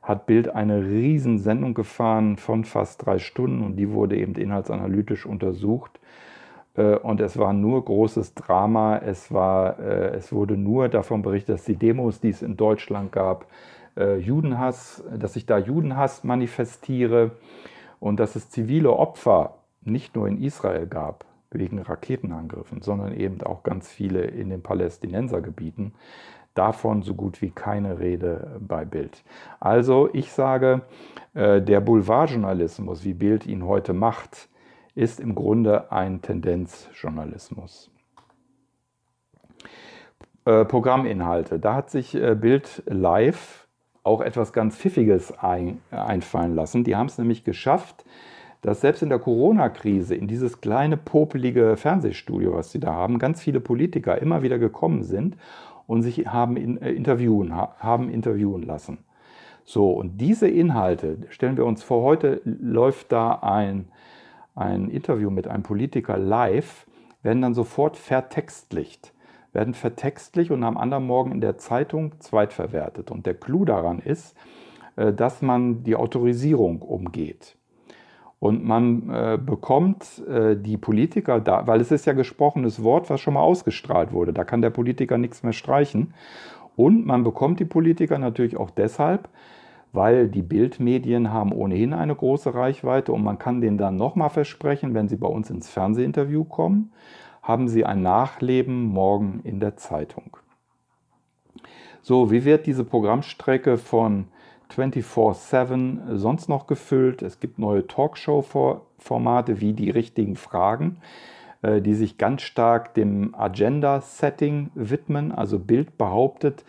hat 0.02 0.26
Bild 0.26 0.50
eine 0.50 0.82
Riesensendung 0.82 1.76
gefahren 1.76 2.38
von 2.38 2.64
fast 2.64 3.06
drei 3.06 3.20
Stunden 3.20 3.64
und 3.64 3.76
die 3.76 3.92
wurde 3.92 4.18
eben 4.18 4.34
inhaltsanalytisch 4.34 5.28
untersucht. 5.28 6.00
Und 6.76 7.20
es 7.20 7.38
war 7.38 7.52
nur 7.52 7.84
großes 7.84 8.36
Drama. 8.36 8.98
Es, 8.98 9.34
war, 9.34 9.80
es 9.80 10.32
wurde 10.32 10.56
nur 10.56 10.88
davon 10.88 11.22
berichtet, 11.22 11.56
dass 11.56 11.66
die 11.66 11.76
Demos, 11.76 12.22
die 12.22 12.30
es 12.30 12.42
in 12.42 12.56
Deutschland 12.56 13.12
gab, 13.12 13.48
Judenhass, 14.20 15.04
dass 15.14 15.34
sich 15.34 15.46
da 15.46 15.58
Judenhass 15.58 16.24
manifestiere 16.24 17.32
und 18.00 18.20
dass 18.20 18.36
es 18.36 18.50
zivile 18.50 18.94
Opfer 18.94 19.56
nicht 19.84 20.16
nur 20.16 20.28
in 20.28 20.42
Israel 20.42 20.88
gab, 20.88 21.26
wegen 21.52 21.80
Raketenangriffen, 21.80 22.82
sondern 22.82 23.14
eben 23.14 23.42
auch 23.42 23.64
ganz 23.64 23.90
viele 23.90 24.22
in 24.22 24.50
den 24.50 24.62
Palästinensergebieten. 24.62 25.94
Davon 26.54 27.04
so 27.04 27.14
gut 27.14 27.42
wie 27.42 27.52
keine 27.52 28.00
Rede 28.00 28.60
bei 28.60 28.86
Bild. 28.86 29.24
Also 29.60 30.10
ich 30.14 30.32
sage, 30.32 30.82
äh, 31.34 31.62
der 31.62 31.80
Boulevardjournalismus, 31.80 33.04
wie 33.04 33.14
Bild 33.14 33.46
ihn 33.46 33.66
heute 33.66 33.94
macht, 33.94 34.50
ist 35.00 35.22
im 35.22 35.34
Grunde 35.34 35.92
ein 35.94 36.22
Tendenzjournalismus. 36.22 37.90
Äh, 40.44 40.66
Programminhalte. 40.66 41.58
Da 41.58 41.74
hat 41.74 41.90
sich 41.90 42.16
äh, 42.16 42.36
Bild 42.36 42.84
Live 42.86 43.68
auch 44.04 44.20
etwas 44.20 44.52
ganz 44.52 44.76
Pfiffiges 44.76 45.34
einfallen 45.40 46.56
lassen. 46.56 46.84
Die 46.84 46.96
haben 46.96 47.06
es 47.06 47.18
nämlich 47.18 47.44
geschafft, 47.44 48.04
dass 48.62 48.82
selbst 48.82 49.02
in 49.02 49.10
der 49.10 49.20
Corona-Krise 49.20 50.16
in 50.16 50.28
dieses 50.28 50.62
kleine, 50.62 50.98
popelige 50.98 51.78
Fernsehstudio, 51.78 52.54
was 52.54 52.72
sie 52.72 52.80
da 52.80 52.94
haben, 52.94 53.20
ganz 53.20 53.42
viele 53.42 53.60
Politiker 53.60 54.22
immer 54.22 54.42
wieder 54.42 54.58
gekommen 54.58 55.04
sind 55.04 55.38
und 55.88 56.02
sich 56.02 56.28
haben 56.28 56.58
in, 56.58 56.82
äh, 56.82 56.92
interviewen, 56.92 57.56
haben 57.56 58.10
interviewen 58.10 58.64
lassen. 58.64 58.98
So, 59.64 59.92
und 59.92 60.18
diese 60.18 60.48
Inhalte, 60.48 61.20
stellen 61.30 61.56
wir 61.56 61.66
uns 61.66 61.84
vor, 61.84 62.04
heute 62.04 62.42
läuft 62.44 63.12
da 63.12 63.34
ein, 63.44 63.88
ein 64.60 64.90
Interview 64.90 65.30
mit 65.30 65.48
einem 65.48 65.64
Politiker 65.64 66.18
live, 66.18 66.86
werden 67.24 67.42
dann 67.42 67.54
sofort 67.54 67.98
vertextlicht, 67.98 69.14
werden 69.54 69.74
vertextlich 69.74 70.52
und 70.52 70.64
am 70.64 70.78
anderen 70.78 71.06
Morgen 71.06 71.32
in 71.32 71.42
der 71.42 71.58
Zeitung 71.58 72.20
zweitverwertet. 72.20 73.12
Und 73.12 73.26
der 73.26 73.34
Clou 73.34 73.66
daran 73.66 74.00
ist, 74.00 74.36
äh, 74.96 75.14
dass 75.14 75.42
man 75.42 75.84
die 75.84 75.96
Autorisierung 75.96 76.82
umgeht. 76.82 77.56
Und 78.40 78.64
man 78.64 79.10
äh, 79.10 79.38
bekommt 79.38 80.26
äh, 80.28 80.56
die 80.56 80.78
Politiker 80.78 81.42
da, 81.42 81.68
weil 81.68 81.82
es 81.82 81.92
ist 81.92 82.06
ja 82.06 82.14
gesprochenes 82.14 82.84
Wort, 82.84 83.10
was 83.10 83.20
schon 83.20 83.34
mal 83.34 83.42
ausgestrahlt 83.42 84.14
wurde. 84.14 84.32
Da 84.32 84.46
kann 84.46 84.62
der 84.62 84.70
Politiker 84.70 85.18
nichts 85.18 85.44
mehr 85.44 85.52
streichen. 85.52 86.14
Und 86.78 87.06
man 87.06 87.26
bekommt 87.26 87.60
die 87.60 87.66
Politiker 87.66 88.18
natürlich 88.18 88.56
auch 88.56 88.70
deshalb, 88.70 89.28
weil 89.92 90.28
die 90.28 90.42
Bildmedien 90.42 91.32
haben 91.32 91.52
ohnehin 91.52 91.94
eine 91.94 92.16
große 92.16 92.54
Reichweite 92.54 93.12
und 93.12 93.24
man 93.24 93.40
kann 93.40 93.62
denen 93.62 93.78
dann 93.78 93.96
nochmal 93.96 94.30
versprechen, 94.30 94.94
wenn 94.94 95.08
sie 95.08 95.18
bei 95.18 95.28
uns 95.28 95.50
ins 95.50 95.70
Fernsehinterview 95.70 96.44
kommen, 96.44 96.92
haben 97.42 97.68
sie 97.68 97.86
ein 97.86 98.02
Nachleben 98.02 98.84
morgen 98.84 99.42
in 99.44 99.60
der 99.60 99.78
Zeitung. 99.78 100.38
So, 102.02 102.32
wie 102.32 102.46
wird 102.46 102.66
diese 102.66 102.84
Programmstrecke 102.84 103.78
von 103.78 104.28
24-7 104.76 106.16
sonst 106.16 106.48
noch 106.48 106.68
gefüllt. 106.68 107.22
Es 107.22 107.40
gibt 107.40 107.60
neue 107.60 107.88
Talkshow-Formate 107.88 109.62
wie 109.62 109.74
die 109.74 109.90
richtigen 109.90 110.36
Fragen, 110.36 110.98
äh, 111.62 111.82
die 111.82 111.96
sich 111.96 112.18
ganz 112.18 112.44
stark 112.44 112.94
dem 112.94 113.34
Agenda-Setting 113.36 114.72
widmen. 114.76 115.32
Also 115.32 115.60
Bild 115.60 115.98
behauptet, 115.98 116.64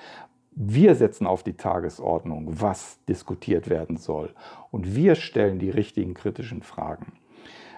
wir 0.63 0.95
setzen 0.95 1.27
auf 1.27 1.43
die 1.43 1.55
Tagesordnung, 1.55 2.47
was 2.61 2.99
diskutiert 3.09 3.71
werden 3.71 3.97
soll. 3.97 4.29
Und 4.71 4.95
wir 4.95 5.15
stellen 5.15 5.59
die 5.59 5.71
richtigen 5.71 6.13
kritischen 6.13 6.63
Fragen. 6.63 7.13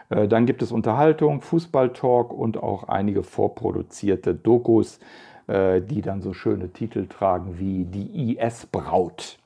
Äh, 0.08 0.26
dann 0.26 0.46
gibt 0.46 0.62
es 0.62 0.72
Unterhaltung, 0.72 1.42
Fußballtalk 1.42 2.32
und 2.32 2.60
auch 2.60 2.88
einige 2.88 3.22
vorproduzierte 3.22 4.34
Dokus, 4.34 4.98
äh, 5.46 5.80
die 5.80 6.02
dann 6.02 6.22
so 6.22 6.32
schöne 6.32 6.70
Titel 6.70 7.06
tragen 7.06 7.60
wie 7.60 7.84
Die 7.84 8.36
IS-Braut. 8.36 9.38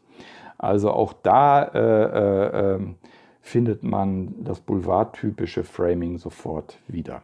Also 0.56 0.90
auch 0.90 1.12
da 1.12 1.62
äh, 1.62 2.74
äh, 2.74 2.80
findet 3.42 3.82
man 3.82 4.34
das 4.44 4.60
boulevardtypische 4.60 5.62
Framing 5.62 6.16
sofort 6.16 6.78
wieder. 6.88 7.20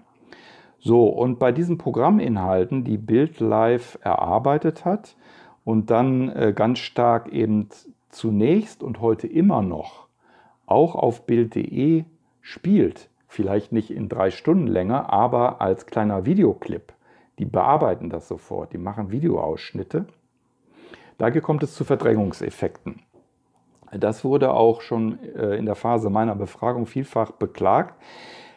So, 0.79 1.07
und 1.07 1.39
bei 1.39 1.53
diesen 1.53 1.79
Programminhalten, 1.79 2.85
die 2.85 2.99
Bild 2.99 3.41
Live 3.41 3.99
erarbeitet 4.03 4.85
hat 4.85 5.17
und 5.65 5.91
dann 5.91 6.29
äh, 6.31 6.53
ganz 6.55 6.79
stark 6.79 7.29
eben 7.29 7.69
zunächst 8.09 8.83
und 8.83 9.01
heute 9.01 9.27
immer 9.27 9.63
noch 9.63 10.09
auch 10.67 10.95
auf 10.95 11.27
Bild.de 11.27 12.05
spielt, 12.41 13.11
vielleicht 13.29 13.73
nicht 13.73 13.91
in 13.91 14.09
drei 14.09 14.31
Stunden 14.31 14.67
länger, 14.67 15.13
aber 15.13 15.61
als 15.61 15.87
kleiner 15.87 16.25
Videoclip. 16.25 16.93
Die 17.39 17.45
bearbeiten 17.45 18.11
das 18.11 18.29
sofort, 18.29 18.73
die 18.73 18.79
machen 18.79 19.11
Videoausschnitte. 19.11 20.07
Da 21.19 21.31
kommt 21.41 21.63
es 21.63 21.75
zu 21.75 21.85
Verdrängungseffekten. 21.85 23.01
Das 23.93 24.25
wurde 24.25 24.53
auch 24.53 24.81
schon 24.81 25.19
äh, 25.37 25.57
in 25.57 25.67
der 25.67 25.75
Phase 25.75 26.09
meiner 26.09 26.35
Befragung 26.35 26.87
vielfach 26.87 27.33
beklagt. 27.33 27.95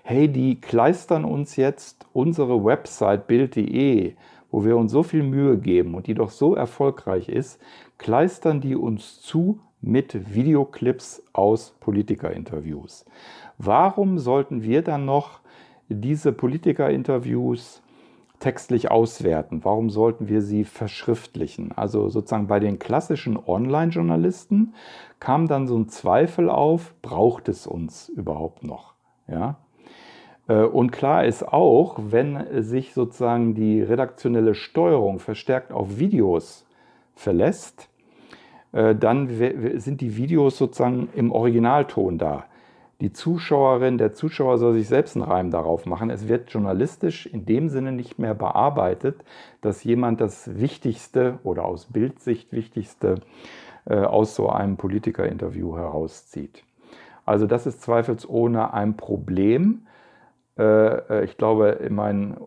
Hey, 0.03 0.29
die 0.29 0.61
kleistern 0.61 1.25
uns 1.25 1.57
jetzt 1.57 2.05
unsere 2.13 2.63
Website 2.63 3.27
bild.de, 3.27 4.15
wo 4.55 4.63
wir 4.63 4.77
uns 4.77 4.93
so 4.93 5.03
viel 5.03 5.21
Mühe 5.21 5.57
geben 5.57 5.95
und 5.95 6.07
die 6.07 6.13
doch 6.13 6.29
so 6.29 6.55
erfolgreich 6.55 7.27
ist, 7.27 7.59
kleistern 7.97 8.61
die 8.61 8.77
uns 8.77 9.19
zu 9.19 9.59
mit 9.81 10.33
Videoclips 10.33 11.23
aus 11.33 11.75
Politikerinterviews. 11.81 13.03
Warum 13.57 14.17
sollten 14.17 14.63
wir 14.63 14.81
dann 14.81 15.03
noch 15.03 15.41
diese 15.89 16.31
Politikerinterviews 16.31 17.81
textlich 18.39 18.89
auswerten? 18.89 19.65
Warum 19.65 19.89
sollten 19.89 20.29
wir 20.29 20.41
sie 20.41 20.63
verschriftlichen? 20.63 21.73
Also 21.73 22.07
sozusagen 22.07 22.47
bei 22.47 22.61
den 22.61 22.79
klassischen 22.79 23.37
Online-Journalisten 23.37 24.73
kam 25.19 25.49
dann 25.49 25.67
so 25.67 25.77
ein 25.77 25.89
Zweifel 25.89 26.49
auf, 26.49 26.95
braucht 27.01 27.49
es 27.49 27.67
uns 27.67 28.07
überhaupt 28.07 28.63
noch? 28.63 28.93
Ja? 29.27 29.57
Äh, 30.47 30.63
und 30.63 30.91
klar 30.91 31.25
ist 31.25 31.47
auch, 31.47 31.97
wenn 32.09 32.63
sich 32.63 32.93
sozusagen 32.93 33.55
die 33.55 33.81
redaktionelle 33.81 34.55
Steuerung 34.55 35.19
verstärkt 35.19 35.71
auf 35.71 35.99
Videos 35.99 36.65
verlässt, 37.13 37.89
äh, 38.71 38.95
dann 38.95 39.29
sind 39.79 40.01
die 40.01 40.17
Videos 40.17 40.57
sozusagen 40.57 41.09
im 41.15 41.31
Originalton 41.31 42.17
da. 42.17 42.45
Die 43.01 43.11
Zuschauerin, 43.11 43.97
der 43.97 44.13
Zuschauer 44.13 44.57
soll 44.57 44.73
sich 44.73 44.87
selbst 44.87 45.17
einen 45.17 45.25
Reim 45.25 45.51
darauf 45.51 45.85
machen. 45.85 46.09
Es 46.09 46.29
wird 46.29 46.49
journalistisch 46.49 47.25
in 47.25 47.45
dem 47.45 47.67
Sinne 47.67 47.91
nicht 47.91 48.19
mehr 48.19 48.33
bearbeitet, 48.33 49.25
dass 49.59 49.83
jemand 49.83 50.21
das 50.21 50.59
Wichtigste 50.59 51.39
oder 51.43 51.65
aus 51.65 51.87
Bildsicht 51.87 52.53
Wichtigste 52.53 53.15
äh, 53.85 53.97
aus 53.97 54.35
so 54.35 54.49
einem 54.49 54.77
Politikerinterview 54.77 55.75
herauszieht. 55.75 56.63
Also 57.25 57.47
das 57.47 57.65
ist 57.65 57.81
zweifelsohne 57.81 58.73
ein 58.73 58.95
Problem. 58.95 59.84
Äh, 60.57 61.23
ich 61.25 61.37
glaube, 61.37 61.69
in 61.69 61.95
meinen 61.95 62.37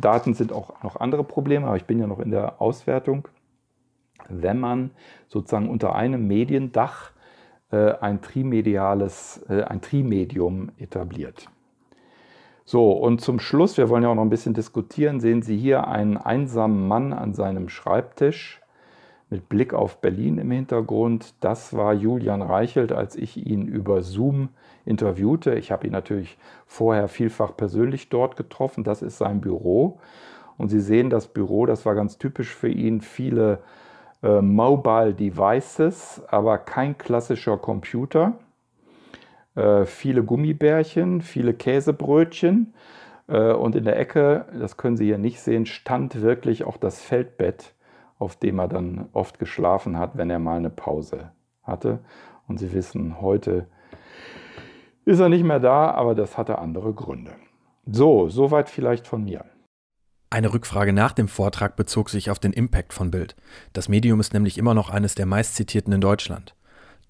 Daten 0.00 0.34
sind 0.34 0.52
auch 0.52 0.82
noch 0.82 0.96
andere 0.96 1.24
Probleme, 1.24 1.66
aber 1.66 1.76
ich 1.76 1.86
bin 1.86 1.98
ja 1.98 2.06
noch 2.06 2.20
in 2.20 2.30
der 2.30 2.60
Auswertung. 2.60 3.28
Wenn 4.28 4.60
man 4.60 4.90
sozusagen 5.28 5.68
unter 5.68 5.94
einem 5.94 6.26
Mediendach 6.26 7.10
ein 7.70 8.20
trimediales, 8.20 9.42
ein 9.48 9.80
Trimedium 9.80 10.72
etabliert. 10.76 11.48
So, 12.64 12.92
und 12.92 13.20
zum 13.20 13.40
Schluss, 13.40 13.76
wir 13.76 13.88
wollen 13.88 14.02
ja 14.02 14.10
auch 14.10 14.14
noch 14.14 14.22
ein 14.22 14.30
bisschen 14.30 14.54
diskutieren, 14.54 15.20
sehen 15.20 15.42
Sie 15.42 15.56
hier 15.56 15.88
einen 15.88 16.16
einsamen 16.16 16.86
Mann 16.86 17.12
an 17.12 17.34
seinem 17.34 17.68
Schreibtisch 17.68 18.60
mit 19.30 19.48
Blick 19.48 19.74
auf 19.74 20.00
Berlin 20.00 20.38
im 20.38 20.50
Hintergrund. 20.50 21.34
Das 21.40 21.74
war 21.74 21.94
Julian 21.94 22.42
Reichelt, 22.42 22.92
als 22.92 23.16
ich 23.16 23.46
ihn 23.46 23.66
über 23.66 24.02
Zoom 24.02 24.50
interviewte. 24.84 25.54
Ich 25.54 25.70
habe 25.72 25.86
ihn 25.86 25.92
natürlich 25.92 26.38
vorher 26.66 27.08
vielfach 27.08 27.56
persönlich 27.56 28.08
dort 28.08 28.36
getroffen. 28.36 28.84
Das 28.84 29.02
ist 29.02 29.18
sein 29.18 29.40
Büro. 29.40 29.98
Und 30.58 30.68
Sie 30.68 30.80
sehen 30.80 31.10
das 31.10 31.28
Büro, 31.28 31.66
das 31.66 31.86
war 31.86 31.94
ganz 31.94 32.18
typisch 32.18 32.54
für 32.54 32.68
ihn. 32.68 33.00
Viele 33.00 33.60
äh, 34.22 34.40
Mobile 34.40 35.14
Devices, 35.14 36.22
aber 36.28 36.58
kein 36.58 36.96
klassischer 36.98 37.58
Computer. 37.58 38.34
Äh, 39.54 39.84
viele 39.84 40.22
Gummibärchen, 40.22 41.20
viele 41.20 41.54
Käsebrötchen. 41.54 42.74
Äh, 43.28 43.52
und 43.52 43.74
in 43.74 43.84
der 43.84 43.98
Ecke, 43.98 44.46
das 44.58 44.76
können 44.76 44.96
Sie 44.96 45.06
hier 45.06 45.18
nicht 45.18 45.40
sehen, 45.40 45.66
stand 45.66 46.22
wirklich 46.22 46.64
auch 46.64 46.76
das 46.76 47.00
Feldbett, 47.00 47.74
auf 48.18 48.36
dem 48.36 48.58
er 48.58 48.68
dann 48.68 49.08
oft 49.12 49.38
geschlafen 49.38 49.98
hat, 49.98 50.16
wenn 50.16 50.30
er 50.30 50.38
mal 50.38 50.56
eine 50.56 50.70
Pause 50.70 51.32
hatte. 51.62 52.00
Und 52.46 52.58
Sie 52.58 52.72
wissen, 52.72 53.20
heute 53.20 53.66
ist 55.04 55.20
er 55.20 55.28
nicht 55.28 55.44
mehr 55.44 55.60
da, 55.60 55.90
aber 55.90 56.14
das 56.14 56.38
hatte 56.38 56.58
andere 56.58 56.92
Gründe. 56.92 57.32
So, 57.86 58.28
soweit 58.28 58.70
vielleicht 58.70 59.06
von 59.06 59.24
mir. 59.24 59.44
Eine 60.30 60.54
Rückfrage 60.54 60.92
nach 60.92 61.12
dem 61.12 61.28
Vortrag 61.28 61.76
bezog 61.76 62.08
sich 62.08 62.30
auf 62.30 62.38
den 62.38 62.52
Impact 62.52 62.94
von 62.94 63.10
Bild. 63.10 63.36
Das 63.72 63.88
Medium 63.88 64.20
ist 64.20 64.32
nämlich 64.32 64.56
immer 64.56 64.72
noch 64.72 64.88
eines 64.88 65.14
der 65.14 65.26
meistzitierten 65.26 65.92
in 65.92 66.00
Deutschland. 66.00 66.54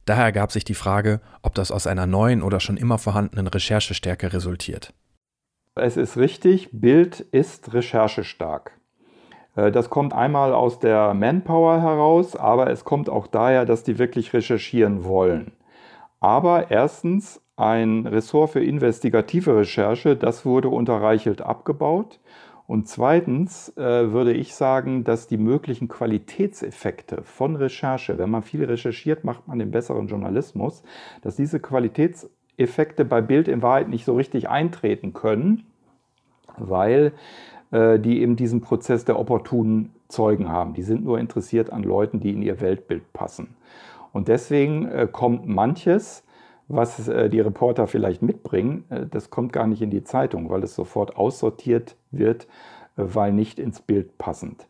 Daher 0.06 0.24
ergab 0.24 0.50
sich 0.50 0.64
die 0.64 0.74
Frage, 0.74 1.20
ob 1.42 1.54
das 1.54 1.70
aus 1.70 1.86
einer 1.86 2.06
neuen 2.06 2.42
oder 2.42 2.58
schon 2.58 2.76
immer 2.76 2.98
vorhandenen 2.98 3.46
Recherchestärke 3.46 4.32
resultiert. 4.32 4.92
Es 5.76 5.96
ist 5.96 6.16
richtig, 6.16 6.70
Bild 6.72 7.20
ist 7.20 7.72
recherchestark. 7.72 8.72
Äh, 9.54 9.70
das 9.70 9.90
kommt 9.90 10.12
einmal 10.12 10.52
aus 10.52 10.80
der 10.80 11.14
Manpower 11.14 11.80
heraus, 11.80 12.34
aber 12.34 12.70
es 12.70 12.84
kommt 12.84 13.08
auch 13.08 13.26
daher, 13.26 13.64
dass 13.64 13.84
die 13.84 13.98
wirklich 13.98 14.32
recherchieren 14.32 15.04
wollen. 15.04 15.52
Aber 16.20 16.70
erstens, 16.70 17.40
ein 17.62 18.06
Ressort 18.06 18.50
für 18.50 18.62
investigative 18.62 19.56
Recherche, 19.56 20.16
das 20.16 20.44
wurde 20.44 20.68
unter 20.68 20.94
Reichelt 20.94 21.42
abgebaut. 21.42 22.20
Und 22.66 22.88
zweitens 22.88 23.76
äh, 23.76 24.12
würde 24.12 24.32
ich 24.32 24.54
sagen, 24.54 25.04
dass 25.04 25.26
die 25.26 25.36
möglichen 25.36 25.88
Qualitätseffekte 25.88 27.22
von 27.22 27.56
Recherche, 27.56 28.18
wenn 28.18 28.30
man 28.30 28.42
viel 28.42 28.64
recherchiert, 28.64 29.24
macht 29.24 29.46
man 29.48 29.58
den 29.58 29.70
besseren 29.70 30.06
Journalismus, 30.06 30.82
dass 31.22 31.36
diese 31.36 31.60
Qualitätseffekte 31.60 33.04
bei 33.04 33.20
Bild 33.20 33.48
in 33.48 33.62
Wahrheit 33.62 33.88
nicht 33.88 34.04
so 34.04 34.14
richtig 34.14 34.48
eintreten 34.48 35.12
können, 35.12 35.64
weil 36.56 37.12
äh, 37.72 37.98
die 37.98 38.22
eben 38.22 38.36
diesen 38.36 38.60
Prozess 38.60 39.04
der 39.04 39.18
opportunen 39.18 39.92
Zeugen 40.08 40.48
haben. 40.48 40.74
Die 40.74 40.82
sind 40.82 41.04
nur 41.04 41.18
interessiert 41.18 41.72
an 41.72 41.82
Leuten, 41.82 42.20
die 42.20 42.32
in 42.32 42.42
ihr 42.42 42.60
Weltbild 42.60 43.12
passen. 43.12 43.56
Und 44.12 44.28
deswegen 44.28 44.86
äh, 44.86 45.08
kommt 45.10 45.46
manches, 45.46 46.24
was 46.68 47.08
äh, 47.08 47.28
die 47.28 47.40
Reporter 47.40 47.86
vielleicht 47.86 48.22
mitbringen, 48.22 48.84
äh, 48.90 49.06
das 49.10 49.30
kommt 49.30 49.52
gar 49.52 49.66
nicht 49.66 49.82
in 49.82 49.90
die 49.90 50.04
Zeitung, 50.04 50.50
weil 50.50 50.62
es 50.62 50.74
sofort 50.74 51.16
aussortiert 51.16 51.96
wird, 52.10 52.44
äh, 52.96 53.02
weil 53.04 53.32
nicht 53.32 53.58
ins 53.58 53.80
Bild 53.80 54.18
passend. 54.18 54.66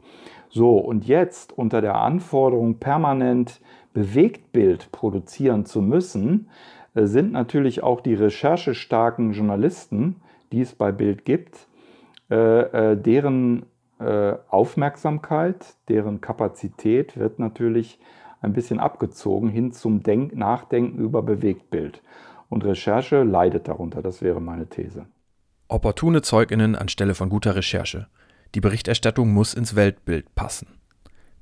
So, 0.49 0.77
und 0.77 1.07
jetzt 1.07 1.57
unter 1.57 1.81
der 1.81 1.97
Anforderung, 1.97 2.77
permanent 2.77 3.61
Bewegtbild 3.95 4.93
produzieren 4.93 5.65
zu 5.65 5.81
müssen, 5.81 6.49
sind 6.95 7.33
natürlich 7.33 7.83
auch 7.83 8.03
die 8.03 8.13
recherchestarken 8.13 9.33
Journalisten, 9.33 10.17
die 10.51 10.61
es 10.61 10.75
bei 10.75 10.93
Bild 10.93 11.25
gibt, 11.25 11.67
deren 12.29 13.65
Aufmerksamkeit, 13.99 15.75
deren 15.89 16.21
Kapazität 16.21 17.17
wird 17.17 17.39
natürlich 17.39 17.99
ein 18.43 18.53
bisschen 18.53 18.81
abgezogen 18.81 19.49
hin 19.49 19.73
zum 19.73 20.03
Denk 20.03 20.37
Nachdenken 20.37 20.99
über 20.99 21.23
Bewegtbild. 21.23 22.03
Und 22.49 22.65
Recherche 22.65 23.23
leidet 23.23 23.69
darunter, 23.69 24.03
das 24.03 24.21
wäre 24.21 24.41
meine 24.41 24.67
These. 24.67 25.07
Opportune 25.69 26.21
Zeuginnen 26.21 26.77
anstelle 26.77 27.15
von 27.15 27.31
guter 27.31 27.57
Recherche. 27.57 28.09
Die 28.55 28.61
Berichterstattung 28.61 29.33
muss 29.33 29.55
ins 29.55 29.75
Weltbild 29.75 30.35
passen. 30.35 30.67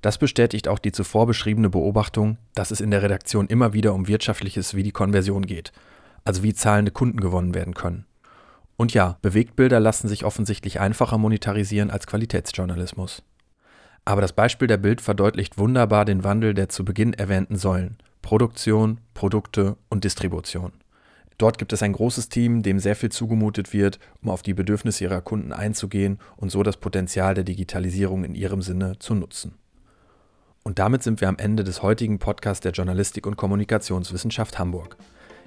Das 0.02 0.18
bestätigt 0.18 0.68
auch 0.68 0.78
die 0.78 0.92
zuvor 0.92 1.26
beschriebene 1.26 1.68
Beobachtung, 1.68 2.38
dass 2.54 2.70
es 2.70 2.80
in 2.80 2.90
der 2.90 3.02
Redaktion 3.02 3.48
immer 3.48 3.72
wieder 3.72 3.92
um 3.92 4.06
Wirtschaftliches 4.06 4.74
wie 4.74 4.82
die 4.82 4.92
Konversion 4.92 5.46
geht, 5.46 5.72
also 6.24 6.42
wie 6.42 6.54
zahlende 6.54 6.92
Kunden 6.92 7.20
gewonnen 7.20 7.54
werden 7.54 7.74
können. 7.74 8.06
Und 8.76 8.94
ja, 8.94 9.18
Bewegtbilder 9.20 9.78
lassen 9.78 10.08
sich 10.08 10.24
offensichtlich 10.24 10.80
einfacher 10.80 11.18
monetarisieren 11.18 11.90
als 11.90 12.06
Qualitätsjournalismus. 12.06 13.22
Aber 14.04 14.20
das 14.20 14.32
Beispiel 14.32 14.68
der 14.68 14.78
Bild 14.78 15.00
verdeutlicht 15.00 15.58
wunderbar 15.58 16.04
den 16.04 16.24
Wandel 16.24 16.54
der 16.54 16.68
zu 16.68 16.84
Beginn 16.84 17.12
erwähnten 17.12 17.56
Säulen 17.56 17.98
Produktion, 18.22 19.00
Produkte 19.14 19.76
und 19.88 20.04
Distribution. 20.04 20.72
Dort 21.38 21.56
gibt 21.56 21.72
es 21.72 21.82
ein 21.82 21.94
großes 21.94 22.28
Team, 22.28 22.62
dem 22.62 22.78
sehr 22.78 22.94
viel 22.94 23.10
zugemutet 23.10 23.72
wird, 23.72 23.98
um 24.22 24.28
auf 24.28 24.42
die 24.42 24.52
Bedürfnisse 24.52 25.04
ihrer 25.04 25.22
Kunden 25.22 25.54
einzugehen 25.54 26.18
und 26.36 26.50
so 26.50 26.62
das 26.62 26.76
Potenzial 26.76 27.32
der 27.34 27.44
Digitalisierung 27.44 28.24
in 28.24 28.34
ihrem 28.34 28.60
Sinne 28.60 28.98
zu 28.98 29.14
nutzen. 29.14 29.54
Und 30.62 30.78
damit 30.78 31.02
sind 31.02 31.22
wir 31.22 31.28
am 31.28 31.38
Ende 31.38 31.64
des 31.64 31.82
heutigen 31.82 32.18
Podcasts 32.18 32.60
der 32.60 32.72
Journalistik 32.72 33.26
und 33.26 33.36
Kommunikationswissenschaft 33.36 34.58
Hamburg. 34.58 34.98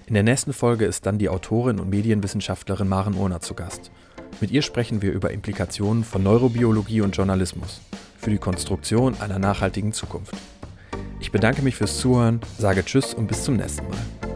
In 0.08 0.16
der 0.16 0.24
nächsten 0.24 0.52
Folge 0.52 0.86
ist 0.86 1.06
dann 1.06 1.20
die 1.20 1.30
Autorin 1.30 1.80
und 1.80 1.90
Medienwissenschaftlerin 1.90 2.88
Maren 2.88 3.14
Urner 3.14 3.40
zu 3.40 3.54
Gast. 3.54 3.92
Mit 4.42 4.50
ihr 4.50 4.64
sprechen 4.64 5.04
wir 5.04 5.12
über 5.12 5.30
Implikationen 5.30 6.04
von 6.04 6.24
Neurobiologie 6.24 7.02
und 7.02 7.16
Journalismus 7.16 7.82
für 8.24 8.30
die 8.30 8.38
Konstruktion 8.38 9.20
einer 9.20 9.38
nachhaltigen 9.38 9.92
Zukunft. 9.92 10.34
Ich 11.20 11.32
bedanke 11.32 11.62
mich 11.62 11.76
fürs 11.76 12.00
Zuhören, 12.00 12.40
sage 12.58 12.84
Tschüss 12.84 13.14
und 13.14 13.28
bis 13.28 13.44
zum 13.44 13.58
nächsten 13.58 13.88
Mal. 13.88 14.33